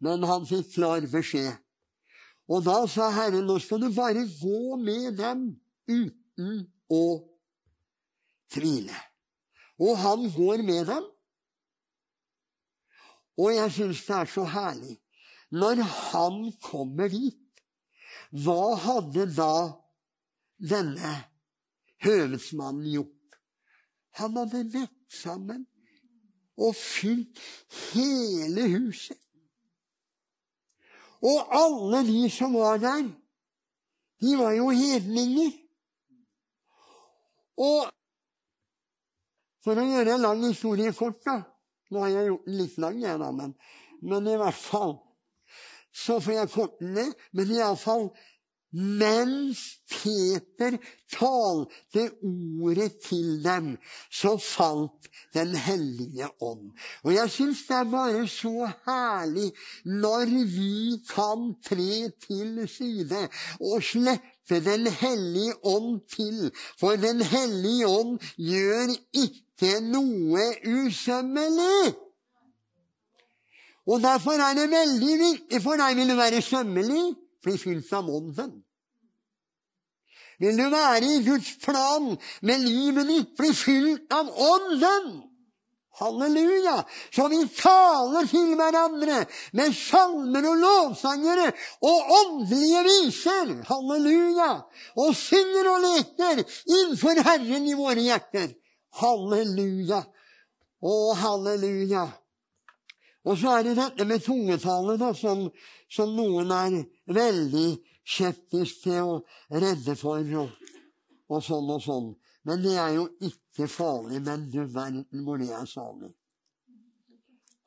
[0.00, 1.52] Men han fikk klar beskjed.
[2.50, 5.44] Og da sa Herren, nå skal du bare gå med dem
[5.90, 7.04] uten å
[8.50, 8.96] tvile.
[9.80, 11.06] Og han går med dem.
[13.40, 14.96] Og jeg syns det er så herlig.
[15.50, 17.38] Når han kommer dit,
[18.30, 19.54] hva hadde da
[20.60, 21.14] denne
[22.04, 23.38] høvedsmannen gjort.
[24.20, 25.64] Han hadde vett sammen
[26.60, 27.40] og fylt
[27.92, 29.18] hele huset.
[31.20, 33.08] Og alle de som var der,
[34.20, 35.52] de var jo hedninger.
[37.60, 37.90] Og
[39.64, 41.42] for å gjøre en lang historie kort, da
[41.90, 43.54] Nå har jeg gjort den litt lang, jeg, da, men,
[44.06, 44.92] men i hvert fall
[45.90, 47.16] så får jeg korte ned.
[47.34, 48.04] Men iallfall
[48.72, 50.76] mens Peter
[51.10, 53.76] talte ordet til dem,
[54.10, 56.70] så falt Den hellige ånd.
[57.02, 59.52] Og jeg syns det er bare så herlig
[59.84, 63.28] når vi kan tre til side
[63.60, 66.50] og slippe Den hellige ånd til.
[66.78, 71.94] For Den hellige ånd gjør ikke noe usømmelig.
[73.86, 77.04] Og derfor er det veldig viktig for deg vil du være sømmelig
[77.44, 78.52] bli fylt av Ånden.
[80.40, 85.10] Vil du være i Guds plan med livet ditt, bli fylt av Ånden?
[86.00, 86.84] Halleluja!
[87.12, 89.18] Så vi taler til hverandre
[89.58, 91.50] med salmer og lovsangere
[91.84, 93.52] og åndelige viser.
[93.68, 94.48] Halleluja!
[94.96, 98.48] Og synger og leker innenfor Herren i våre hjerter.
[99.02, 100.00] Halleluja!
[100.80, 102.06] Å, halleluja!
[103.28, 105.44] Og så er det dette med tungetale, da, som,
[105.92, 106.78] som, noen er
[107.12, 107.66] veldig
[108.08, 110.54] skeptisk til og redde for, og,
[111.28, 112.08] og, sånn og sånn.
[112.48, 114.22] Men det er jo ikke farlig.
[114.24, 116.14] Men du verden hvor det er salig.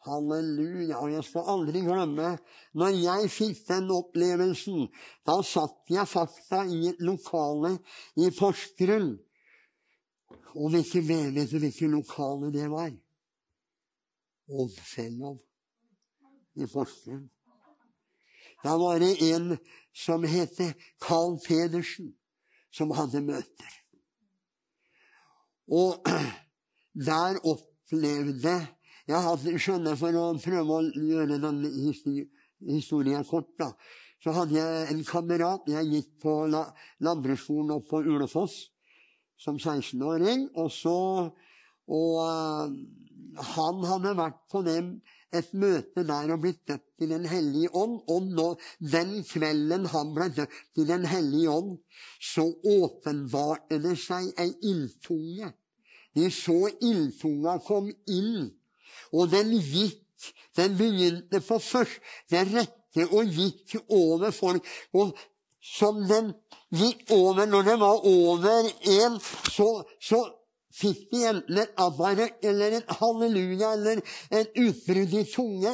[0.04, 0.98] Halleluja.
[1.00, 2.34] Og jeg skal aldri glemme
[2.80, 4.90] når jeg fikk den opplevelsen.
[5.28, 7.78] Da satt jeg fakta i et lokale
[8.18, 9.14] i Porsgrunn.
[10.58, 12.92] Og vet hvilket lokale det var?
[14.50, 15.38] Oddfellow
[16.56, 17.30] i Porsgrunn.
[18.64, 19.58] Da var det en
[19.94, 20.60] som het
[21.00, 22.14] Carl Pedersen,
[22.72, 23.74] som hadde møter.
[25.72, 26.08] Og
[27.10, 28.56] der opplevde
[29.04, 31.72] jeg hadde, skjønner For å prøve å gjøre denne
[32.70, 33.74] historien kort, da,
[34.24, 36.64] så hadde jeg en kamerat Jeg gikk på la,
[37.04, 38.62] landbruksskolen oppe på Ulefoss
[39.44, 40.48] som 16-åring.
[40.56, 40.98] Og så
[41.92, 42.72] og uh,
[43.38, 44.96] han hadde vært på dem,
[45.34, 48.00] et møte der og blitt døpt i Den hellige ånd.
[48.08, 48.48] Og nå,
[48.80, 51.78] den kvelden han ble døpt i Den hellige ånd,
[52.22, 55.50] så åpenbarte det seg ei ildtunge.
[56.14, 58.52] De så ildtunga kom inn,
[59.14, 60.00] og den gikk.
[60.56, 64.68] Den begynte på første rekke og gikk over folk.
[64.94, 65.18] Og
[65.64, 66.30] som den
[66.76, 69.18] gikk over når det var over en,
[69.52, 69.68] så,
[70.00, 70.22] så
[70.74, 75.74] fikk de enten et abaret eller et halleluja eller et utbrudd i tunge.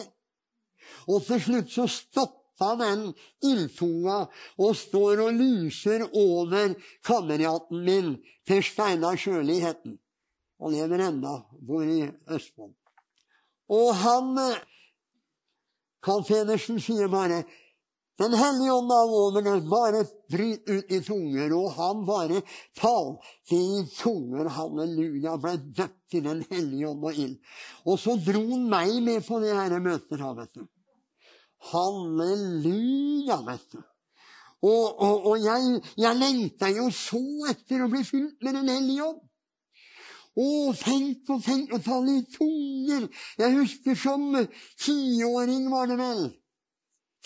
[1.10, 3.06] Og til slutt så stoppa den
[3.46, 4.20] ildtunga
[4.60, 10.00] og står og lyser over kameraten min, til Steinar Sjøli het han.
[10.60, 12.74] Han lever ennå, bor i Østfold.
[13.72, 14.34] Og han
[16.04, 17.44] Carl Pedersen sier bare
[18.20, 20.02] den hellige ånd var over dem, bare
[20.32, 22.42] bryt ut i tunger, og han bare
[22.76, 24.50] talte i tunger.
[24.52, 25.38] Halleluja.
[25.40, 27.38] Ble døpt i Den hellige ånd og ild.
[27.88, 30.20] Og så dro han meg med på det her møtet.
[30.20, 30.68] vet du.
[31.72, 33.80] Halleluja, vet du.
[34.68, 39.08] Og, og, og jeg, jeg lengta jo så etter å bli fylt med Den hellige
[39.08, 39.24] ånd.
[40.40, 43.08] Å, tenk og tenk å tale i tunger!
[43.40, 44.28] Jeg husker som
[44.80, 46.22] tiåring, var det vel.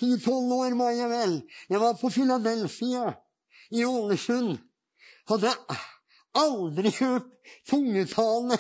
[0.04, 1.38] Ti-tolv år var jeg vel.
[1.72, 3.14] Jeg var på Philadelphia
[3.72, 4.58] i Ålesund.
[5.32, 5.54] Hadde
[6.36, 7.30] aldri hørt
[7.70, 8.58] tungetale.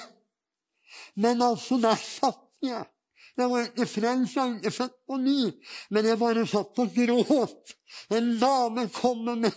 [1.19, 2.85] Men altså, der satt jeg.
[3.37, 5.37] Jeg var ikke frelst, jeg var ikke født på ny,
[5.89, 7.71] men jeg bare satt og gråt.
[8.13, 9.55] En dame kom med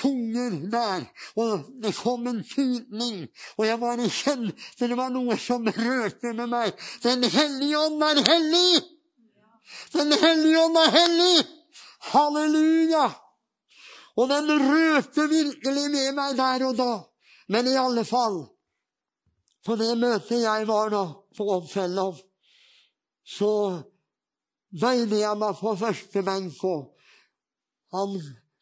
[0.00, 1.04] tunger der,
[1.36, 3.26] og det kom en tydning.
[3.58, 6.72] Og jeg bare kjente det var noe som rørte med meg.
[7.04, 8.99] Den hellige ånd er hellig!
[9.92, 11.46] Den hellige ånd er hellig!
[12.10, 13.06] Halleluja!
[14.16, 16.90] Og den rørte virkelig med meg der og da.
[17.50, 18.42] Men i alle fall,
[19.66, 21.04] på det møtet jeg var da,
[21.36, 22.14] på Oddfellow,
[23.26, 23.52] så
[24.70, 26.90] veide jeg meg på første benk, og
[27.94, 28.18] han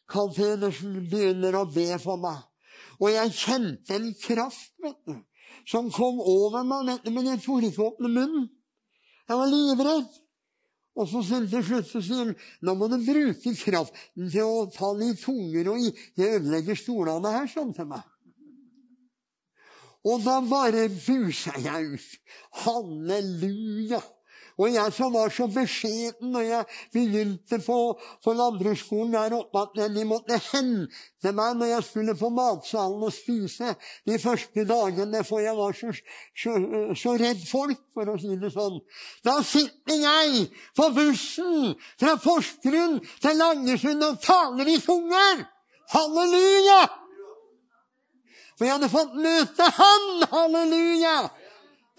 [0.09, 2.39] Carl Pedersen begynner å be for meg.
[2.99, 5.19] Og jeg kjente en kraft vet du,
[5.69, 8.49] som kom over meg, men jeg torde ikke åpne munnen.
[9.29, 10.09] Jeg var livredd.
[10.99, 12.33] Og så til slutt så sier han
[12.65, 17.47] nå må du bruke kraften til å ta litt tunger og ikke ødelegge stolene her
[17.51, 18.03] sånn til meg.
[20.07, 22.09] Og da bare busa jeg ut.
[22.63, 23.99] Halleluja!
[24.59, 27.77] Og jeg som var så beskjeden når jeg begynte på,
[28.23, 33.13] på landbruksskolen der oppe, at de måtte hente meg når jeg skulle på matsalen og
[33.15, 33.71] spise
[34.07, 35.93] de første dagene, for jeg var så,
[36.35, 36.57] så,
[36.99, 38.81] så redd folk, for å si det sånn.
[39.23, 40.45] Da sitter jeg
[40.75, 45.45] på bussen fra Porsgrunn til Langesund og taler i tunger!
[45.89, 46.81] Halleluja!
[48.59, 50.09] For jeg hadde fått møte Han!
[50.33, 51.19] Halleluja!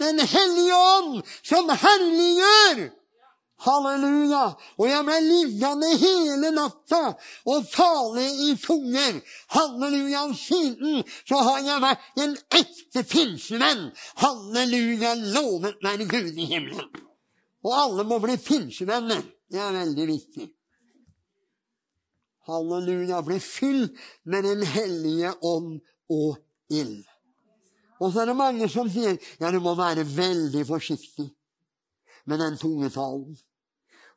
[0.00, 2.88] Den hellige ånd som herliggjør.
[3.60, 4.44] Halleluja!
[4.80, 7.00] Og jeg ble liggende hele natta
[7.52, 9.18] og tale i tunger.
[9.52, 10.22] Halleluja!
[10.36, 12.32] Siden så har jeg vært en
[12.62, 13.90] ekte pinsevenn.
[14.22, 15.12] Halleluja!
[15.36, 16.88] Lovet være Gud i himmelen.
[17.60, 19.20] Og alle må bli pinsevenner.
[19.50, 20.48] Det er veldig viktig.
[22.48, 23.20] Halleluja.
[23.22, 23.92] Bli fylt
[24.24, 26.40] med Den hellige ånd og
[26.72, 27.04] ild.
[28.00, 31.28] Og så er det mange som sier ja, du må være veldig forsiktig
[32.30, 33.36] med den tungetalen.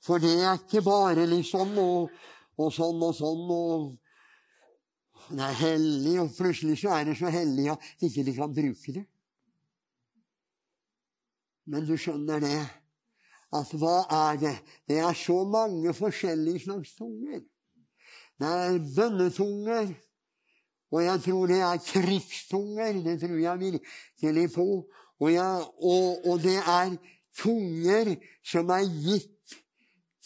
[0.04, 2.14] For det er ikke bare liksom og,
[2.60, 3.92] og sånn og sånn og
[5.24, 8.94] Det er hellig, og plutselig så er det så hellig at ikke de kan bruke
[8.98, 9.04] det.
[11.72, 12.58] Men du skjønner det,
[13.56, 14.54] at hva er det?
[14.90, 17.40] Det er så mange forskjellige slags tunger.
[18.36, 19.94] Det er bønnetunger,
[20.94, 22.94] og jeg tror det er krigstunger.
[23.02, 24.66] Det tror jeg virkelig på.
[25.20, 26.94] Og, jeg, og, og det er
[27.42, 28.14] tunger
[28.46, 29.56] som er gitt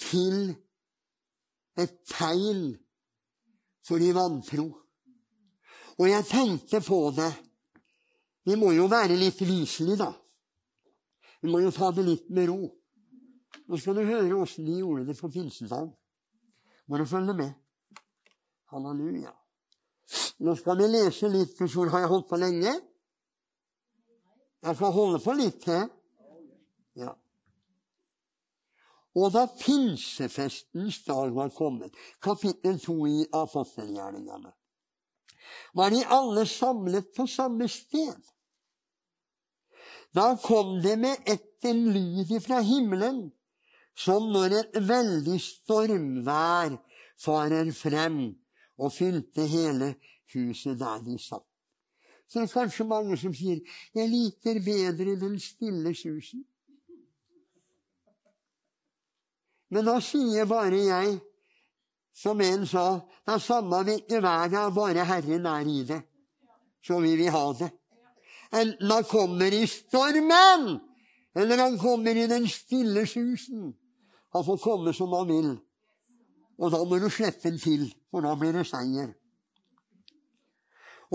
[0.09, 0.51] til
[1.79, 2.75] et tegn
[3.87, 4.67] for de vantro.
[5.97, 7.31] Og jeg tenkte på det.
[8.47, 10.11] Vi må jo være litt viselige, da.
[11.41, 12.59] Vi må jo ta det litt med ro.
[13.67, 15.89] Nå skal du høre åssen de gjorde det på pinsedag.
[16.87, 17.51] Må du følge med.
[18.71, 19.31] Halleluja.
[20.37, 21.57] Nå skal vi lese litt.
[21.57, 22.73] Hvor har jeg holdt på lenge?
[24.67, 25.87] Jeg skal holde på litt til.
[26.97, 27.13] Ja.
[29.17, 34.51] Og da pinsefestens dag var kommet, kapittel 2 i apostelgjerningene,
[35.73, 38.17] var de alle samlet på samme sted.
[40.13, 43.31] Da kom det med ett en lyd fra himmelen,
[43.97, 46.75] som når et veldig stormvær
[47.17, 48.19] farer frem
[48.77, 49.95] og fylte hele
[50.33, 51.45] huset der de satt.
[52.27, 53.59] Så det er kanskje mange som sier
[53.95, 56.43] 'Jeg liker bedre den stille susen'.
[59.69, 61.19] Men da sier bare jeg,
[62.15, 66.01] som en sa, det er samme hvilket vær det er, bare Herren er i det.
[66.83, 67.69] Så vil vi ha det.
[68.53, 70.79] Enten han kommer i stormen,
[71.35, 73.75] eller han kommer i den stille susen.
[74.33, 75.57] Han får komme som han vil.
[76.57, 79.11] Og da må du slippe den til, for da blir det seier.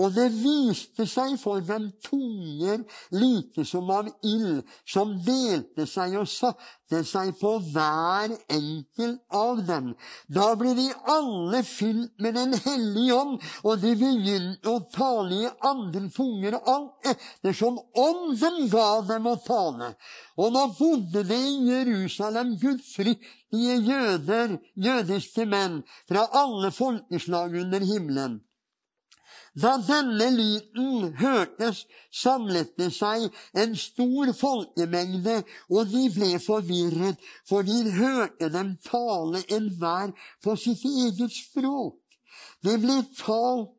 [0.01, 2.81] Og det viste seg for dem tunger
[3.13, 9.91] like som av ild, som delte seg og satte seg på hver enkelt av dem.
[10.33, 15.51] Da ble de alle fylt med Den hellige ånd, og de begynte å tale i
[15.69, 19.93] andre tunger, alt ettersom ånden ga dem å tale.
[20.41, 28.41] Og nå bodde det i Jerusalem gudfryktige jøder, jødiske menn, fra alle folkeslag under himmelen.
[29.55, 37.67] Da denne lyden hørtes, samlet det seg en stor folkemengde, og de ble forvirret, for
[37.69, 42.01] de hørte dem tale enhver på sitt eget språk.
[42.65, 43.77] Det ble talt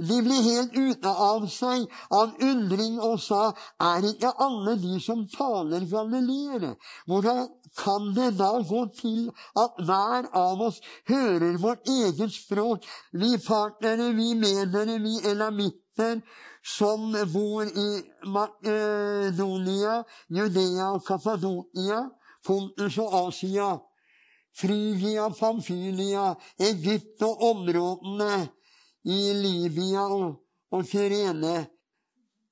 [0.00, 1.82] de ble helt ute av seg
[2.16, 3.50] av undring og sa,
[3.84, 6.70] er ikke alle de som taler galileere?
[7.10, 13.36] Hvordan kan det da gå til at hver av oss hører vårt eget språk, vi
[13.46, 16.20] partnere, vi medere, vi elamitter,
[16.62, 17.90] som bor i
[18.26, 22.02] Makedonia, Judea og Kappadokia,
[22.44, 23.70] Pontus og Asia,
[24.56, 28.48] Frygia, Pamfylia, Egypt og områdene
[29.04, 30.40] i Libya og,
[30.72, 31.66] og Kyrene.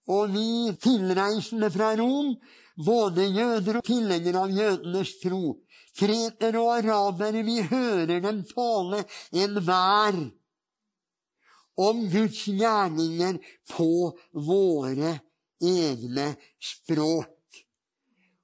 [0.09, 2.33] Og vi tilreisende fra Rom,
[2.87, 5.59] både jøder og tilhengere av jødenes tro,
[5.99, 9.03] kretere og arabere, vi hører dem tale
[9.35, 10.21] enhver
[11.79, 13.39] om Guds gjerninger
[13.71, 13.91] på
[14.47, 15.19] våre
[15.63, 17.35] egne språk.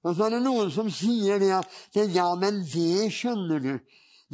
[0.05, 1.66] Og så er det noen som sier det at
[2.12, 3.78] ja, men det skjønner du.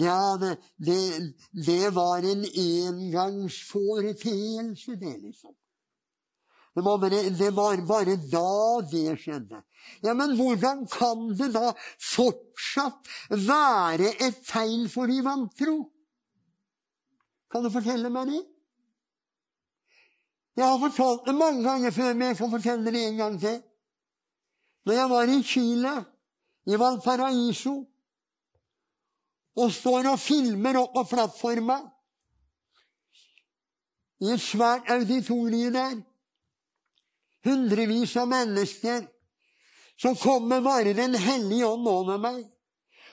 [0.01, 5.55] Ja, det, det, det var en engangsforeteelse, det, liksom.
[6.75, 9.63] Det var, bare, det var bare da det skjedde.
[10.03, 15.91] Ja, Men hvordan kan det da fortsatt være et tegn for de vantro?
[17.51, 18.43] Kan du fortelle meg det?
[20.57, 23.63] Jeg har fortalt det mange ganger før, men jeg kan fortelle det en gang til.
[24.87, 25.95] Når jeg var i Chile,
[26.67, 27.75] i Valparaiso,
[29.57, 31.81] og står og filmer opp på plattforma
[34.21, 35.99] i et svært auditorium der.
[37.45, 39.05] Hundrevis av mennesker.
[40.01, 42.45] Så kommer bare Den hellige ånd over meg.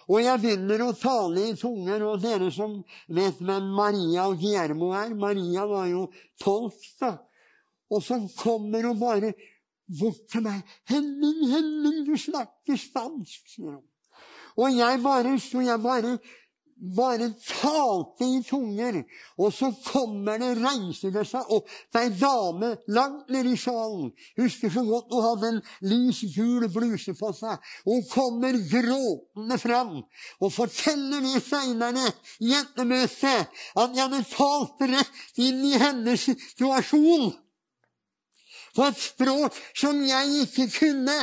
[0.08, 2.04] Og jeg begynner å tale i tunger.
[2.08, 2.80] Og dere som
[3.12, 6.08] vet hvem Maria og Guillermo er Maria var jo
[6.40, 7.18] tolk, da.
[7.92, 9.34] Og så kommer hun bare
[10.00, 10.64] bort til meg.
[10.88, 13.86] 'Henning, Henning, du snakker spansk', sier hun.
[14.58, 16.18] Og jeg bare sto, jeg bare,
[16.78, 19.00] bare talte i tunger.
[19.38, 24.12] Og så kommer det, reiser det seg opp ei dame langt nede i salen.
[24.38, 27.58] Husker så godt hun hadde en lys, gul bluse på seg.
[27.88, 32.06] Hun kommer gråtende fram og forteller de seinere
[32.40, 37.32] i jentemøtet at jeg hadde talt rett inn i hennes situasjon.
[38.78, 41.20] På et språk som jeg ikke kunne.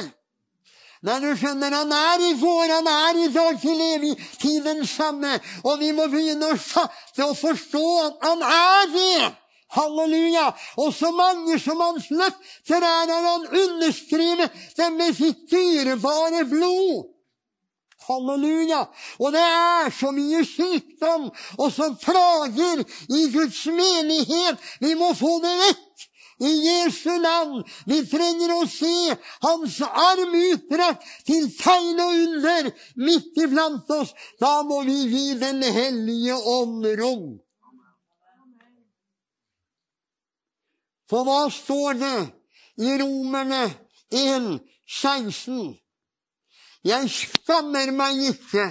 [1.05, 4.87] Nei, du skjønner, han er i går, han er i dag til evig tid den
[4.89, 5.35] samme.
[5.69, 9.33] Og vi må begynne å forstå at han er det.
[9.75, 10.47] Halleluja!
[10.81, 14.49] Og så mange som hans løfter er har han underskriver
[14.79, 17.11] dem med sitt dyrebare blod.
[18.07, 18.85] Halleluja!
[19.21, 21.29] Og det er så mye sykdom
[21.59, 24.61] og som plager i Guds menighet.
[24.81, 25.85] Vi må få det vekk
[26.39, 27.63] i Jesu navn.
[27.87, 34.15] Vi trenger å se Hans arm utbrakt til tegn og under midt iblant oss.
[34.41, 37.27] Da må vi gi Den hellige ånd rom.
[41.11, 42.19] For hva står det
[42.81, 43.67] i Romerne
[44.11, 44.55] 1,
[44.89, 45.75] 16?
[46.85, 48.67] Jeg skammer meg ikke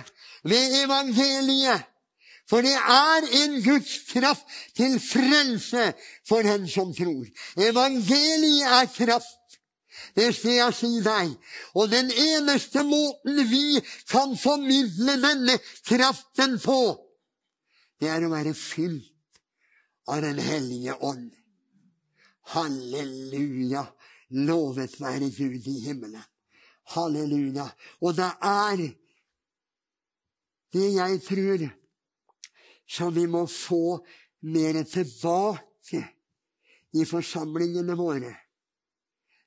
[0.45, 1.88] ved evangeliet,
[2.54, 4.45] for det er en Guds kraft
[4.78, 5.88] til frelse
[6.30, 7.26] for den som tror.
[7.58, 9.58] Evangeliet er kraft.
[10.14, 11.34] Det skal jeg si deg.
[11.74, 15.58] Og den eneste måten vi kan formidle denne
[15.89, 16.78] kraften på,
[17.97, 19.10] det er å være fylt
[20.14, 21.32] av Den hellige ånd.
[22.54, 23.88] Halleluja!
[24.45, 26.22] Lovet være Gud i himmelen.
[26.93, 27.72] Halleluja.
[28.01, 28.89] Og det er
[30.74, 31.72] det jeg tror
[32.90, 34.00] som vi må få
[34.44, 36.04] mer tilbake
[36.94, 38.34] i forsamlingene våre.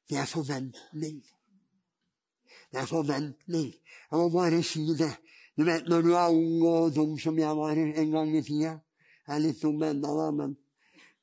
[0.09, 1.21] Det er forventning.
[2.71, 3.73] Det er forventning.
[4.11, 5.13] Jeg må bare si det.
[5.57, 8.77] Du vet når du er ung og dum som jeg var en gang i tida.
[9.27, 10.57] Jeg er litt dum ennå, da, men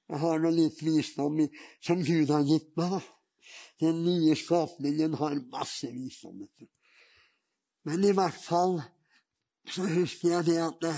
[0.09, 1.37] jeg har nå litt visdom
[1.83, 2.97] som Gud har gitt meg.
[2.97, 3.01] da.
[3.79, 6.43] Den nye skapningen har masse visdom.
[7.83, 8.79] Men i hvert fall
[9.69, 10.95] så husker jeg det at det,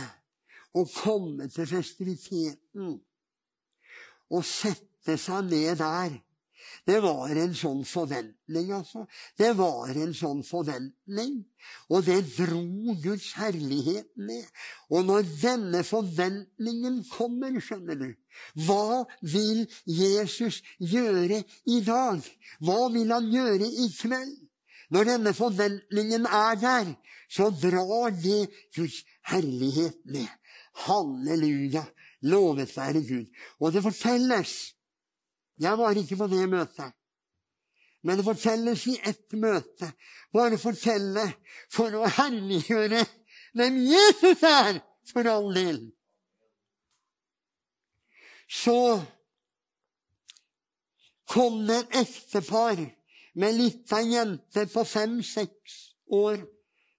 [0.75, 2.95] å komme til festiviteten
[4.33, 6.19] og sette seg ned der
[6.85, 9.05] det var en sånn forventning, altså.
[9.37, 11.39] Det var en sånn forventning.
[11.89, 14.45] Og det dro Guds herlighet ned.
[14.93, 18.09] Og når denne forventningen kommer, skjønner du
[18.67, 22.21] Hva vil Jesus gjøre i dag?
[22.61, 24.37] Hva vil han gjøre i kveld?
[24.93, 26.91] Når denne forventningen er der,
[27.31, 28.45] så drar det
[28.75, 29.01] Guds
[29.31, 30.29] herlighet ned.
[30.83, 31.85] Halleluja.
[32.25, 33.27] Lovet være Gud.
[33.59, 34.75] Og det fortelles
[35.59, 36.91] jeg var ikke på det møtet.
[38.03, 39.89] Men det fortelles i ett møte.
[40.33, 41.23] Bare fortelle
[41.73, 43.01] for å herliggjøre
[43.55, 45.79] hvem Jesus er, for all del.
[48.51, 48.99] Så
[51.31, 52.83] kom det et ektepar
[53.35, 55.79] med lita jente på fem-seks
[56.13, 56.43] år,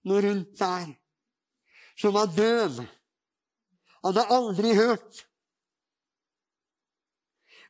[0.07, 0.91] noe rundt der,
[1.99, 2.81] som var døv.
[4.07, 5.27] Hadde aldri hørt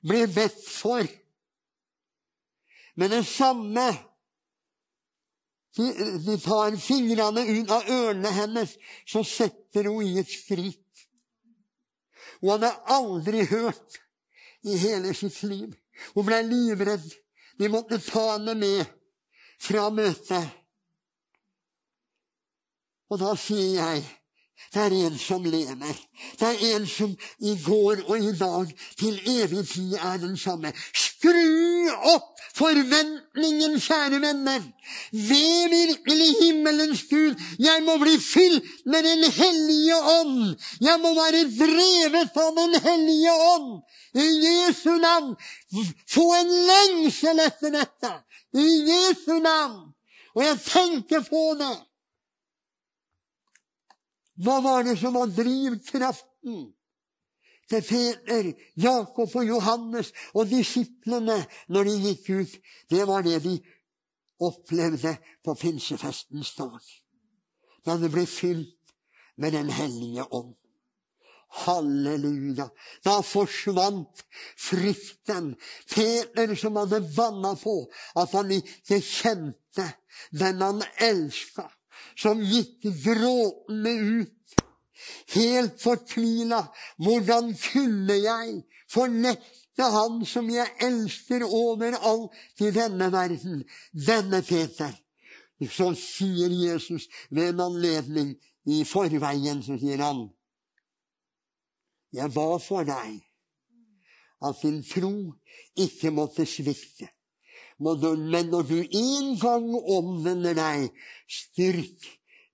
[0.07, 1.07] blir bedt for.
[2.95, 3.87] Men det samme
[5.77, 8.73] de, tar fingrene ut av ørene hennes,
[9.05, 11.03] så setter hun i et skritt.
[12.41, 13.99] Hun hadde aldri hørt
[14.65, 15.75] i hele sitt liv.
[16.15, 17.05] Hun ble livredd.
[17.57, 18.85] De måtte ta henne med
[19.61, 20.49] fra møtet.
[23.07, 24.03] Og da sier jeg
[24.73, 25.95] det er en som lever.
[26.39, 30.73] Det er en som i går og i dag til evig tid er den samme.
[30.93, 34.61] Skru opp forventningen, kjære venner.
[35.11, 37.35] Ved virkelig himmelens Gud.
[37.59, 40.55] Jeg må bli fylt med Den hellige ånd.
[40.81, 43.81] Jeg må være drevet av Den hellige ånd.
[44.13, 45.35] I Jesu navn.
[46.09, 48.13] Få en lengsel etter dette.
[48.53, 49.93] I Jesu navn.
[50.35, 51.75] Og jeg tenker på det.
[54.37, 56.67] Hva var det som var drivkraften
[57.67, 61.39] til Peter, Jakob og Johannes og disiplene
[61.73, 62.53] når de gikk ut?
[62.89, 63.57] Det var det de
[64.45, 66.79] opplevde på pinsefestens dag.
[67.85, 68.73] Da det ble fylt
[69.37, 70.55] med Den hellige ånd.
[71.47, 72.67] Halleluja.
[73.05, 74.23] Da forsvant
[74.59, 75.55] frykten.
[75.89, 77.79] Peter som hadde banna på
[78.19, 79.87] at han ikke kjente
[80.35, 81.69] den han elska
[82.17, 84.55] som gikk gråtende ut,
[85.35, 86.63] helt fortvila.
[86.97, 92.33] Hvordan kunne jeg fornekte Han som jeg elsker overalt
[92.65, 93.59] i denne verden,
[93.93, 94.95] denne Peter?
[95.61, 98.31] Så sier Jesus ved en anledning
[98.65, 100.25] i forveien, så sier han,
[102.13, 103.19] jeg ba for deg
[104.47, 105.13] at din tro
[105.77, 107.09] ikke måtte svikte.
[107.79, 110.89] Men når du en gang omvender deg,
[111.29, 112.07] styrk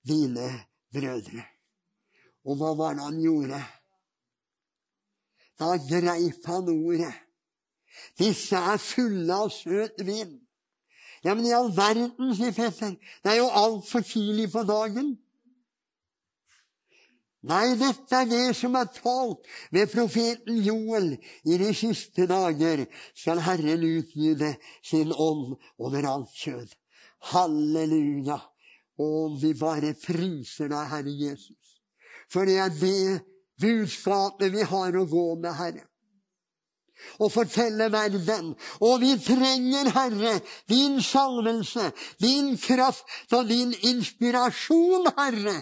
[0.08, 0.50] dine
[0.94, 1.46] brødre.
[2.44, 3.62] Og hva var det han gjorde?
[5.60, 7.14] Da greip han ordet.
[8.20, 10.42] Disse er fulle av søt vind.
[11.24, 15.14] Ja, men i all verden, sier Petter, det er jo altfor tidlig på dagen.
[17.44, 21.14] Nei, dette er det som er talt ved profeten Joel.
[21.44, 24.54] I de siste dager skal Herren utgyde
[24.86, 26.72] sin ånd over alt kjød.
[27.34, 28.40] Halleluja!
[28.94, 29.08] Å,
[29.42, 31.80] vi bare priser deg, Herre Jesus.
[32.32, 33.24] For det er det
[33.60, 35.90] budskapet vi har å gå med, Herre
[37.20, 38.54] og fortelle verden.
[38.80, 40.38] Og vi trenger, Herre,
[40.70, 41.92] din salvelse,
[42.22, 45.58] din kraft og din inspirasjon, Herre.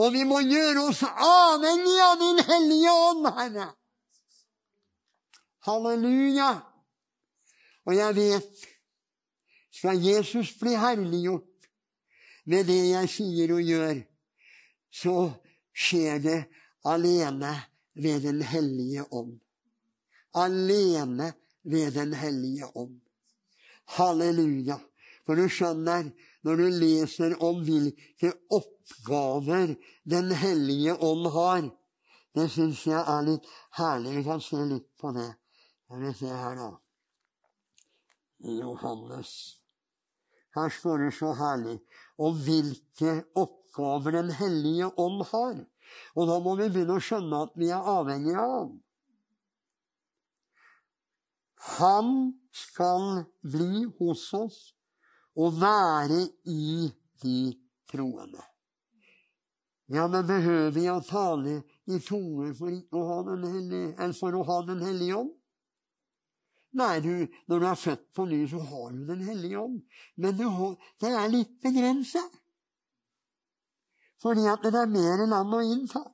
[0.00, 3.68] Og vi må gjøre oss avhengig av Din Hellige Ånd, Herre.
[5.66, 6.50] Halleluja.
[7.88, 8.64] Og jeg vet,
[9.80, 11.68] skal Jesus bli herliggjort
[12.50, 14.00] ved det jeg sier og gjør,
[14.90, 15.14] så
[15.76, 16.38] skjer det
[16.88, 17.52] alene
[17.94, 19.38] ved Den hellige ånd.
[20.34, 23.00] Alene ved Den hellige ånd.
[23.96, 24.78] Halleluja.
[25.26, 26.10] For du skjønner,
[26.46, 29.74] når du leser om hvilke oppgaver
[30.08, 31.68] Den hellige ånd har.
[32.34, 33.46] Det syns jeg er litt
[33.78, 34.16] herlig.
[34.18, 35.28] Vi kan se litt på det.
[35.84, 36.70] Skal vi se her, da.
[38.46, 39.32] I Johannes.
[40.56, 41.76] Her står det så herlig
[42.18, 45.58] om hvilke oppgaver Den hellige ånd har.
[46.16, 48.76] Og da må vi begynne å skjønne at vi er avhengige av ham.
[51.76, 52.12] Han
[52.56, 54.60] skal bli hos oss
[55.36, 56.88] å være i
[57.22, 57.40] de
[57.90, 58.42] troende.
[59.90, 61.56] Ja, men behøver jeg tale
[61.90, 65.32] i tunge for, for å ha Den hellige ånd?
[66.78, 69.80] Nei, du, når du er født på ny, så har du Den hellige ånd.
[70.16, 70.46] Men du,
[71.02, 72.38] det er litt begrenset.
[74.22, 76.04] Fordi at det er mer land å innta.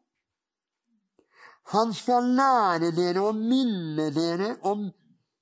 [1.74, 4.86] Han skal lære dere og minne dere om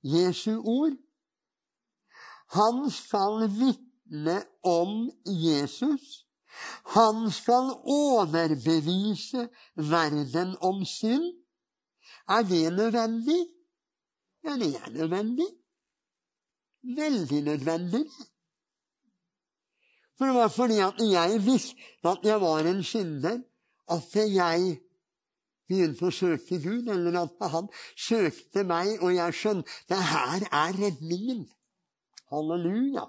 [0.03, 0.97] Jesu ord.
[2.53, 6.25] Han skal vitne om Jesus.
[6.95, 11.33] Han skal overbevise verden om synd.
[12.29, 13.41] Er det nødvendig?
[14.43, 15.47] Ja, det er nødvendig.
[16.83, 18.05] Veldig nødvendig.
[20.17, 23.39] For det var fordi at jeg visste at jeg var en synder,
[23.89, 24.77] at jeg
[25.67, 27.67] begynte å søke Gud, eller at han
[27.97, 31.45] søkte meg, og jeg skjønte det her er redningen.
[32.31, 33.05] Halleluja.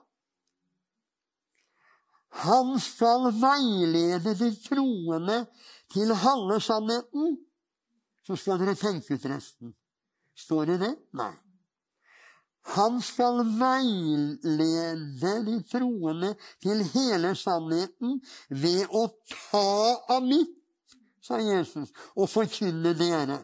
[2.37, 5.47] Han skal veilede de troende
[5.93, 7.39] til halve sannheten.
[8.27, 9.73] Så skal dere tenke ut resten.
[10.37, 10.95] Står det det?
[11.17, 11.33] Nei.
[12.75, 18.19] Han skal veilede de troende til hele sannheten
[18.51, 19.69] ved å ta
[20.17, 20.57] av mitt,
[21.23, 23.39] sa Jesus, og forkynne dere.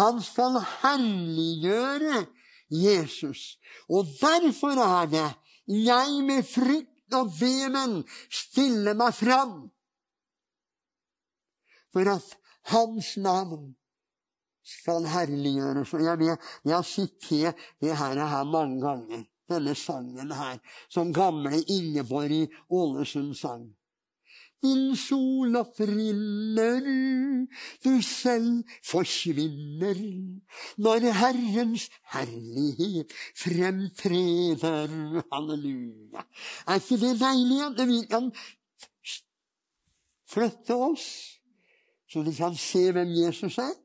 [0.00, 2.24] Han skal herliggjøre
[2.70, 3.58] Jesus.
[3.88, 5.28] Og derfor er det
[5.68, 9.56] jeg med frykt og vemen stiller meg fram.
[11.92, 12.36] For at
[12.68, 13.72] Hans navn
[14.68, 15.94] skal herliggjøres.
[15.96, 20.58] Og jeg, vet, jeg har sitert det her, her mange ganger, denne sangen her,
[20.92, 23.70] som gamle Ingeborg i Ålesund sang.
[24.62, 26.86] Din sol opprinner,
[27.84, 30.00] du selv forsvinner
[30.82, 34.90] når Herrens herlighet fremtreder.
[35.32, 36.24] Halleluja.
[36.66, 38.32] Er ikke det deilig at vi kan
[40.28, 41.06] flytte oss,
[42.10, 43.76] så de kan se hvem Jesus er?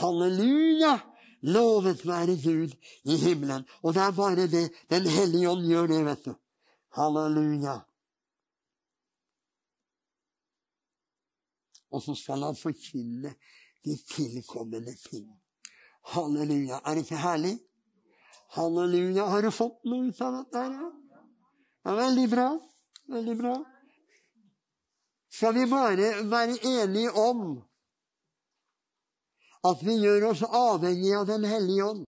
[0.00, 0.98] Halleluja!
[1.42, 2.74] Lovet være Gud
[3.04, 3.64] i himmelen.
[3.82, 6.34] Og det er bare det Den hellige ånd gjør det, vet du.
[6.94, 7.80] Halleluja.
[11.92, 13.34] Og så skal han forkynne
[13.84, 15.26] de tilkommende ting.
[16.14, 16.80] Halleluja.
[16.84, 17.58] Er det ikke herlig?
[18.56, 19.26] Halleluja.
[19.26, 20.64] Har du fått noe ut av dette?
[21.84, 22.48] Ja, veldig bra.
[23.12, 23.56] Veldig bra.
[25.32, 27.62] Skal vi bare være enige om
[29.64, 32.04] at vi gjør oss avhengig av Den hellige ånd?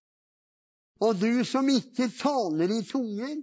[1.05, 3.37] Og du som ikke taler i tunger,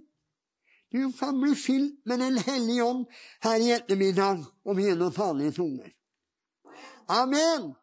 [0.92, 3.04] du kan bli fylt med Den hellige ånd
[3.42, 5.90] her i ettermiddag og begynne å tale i tunger.
[7.08, 7.76] Amen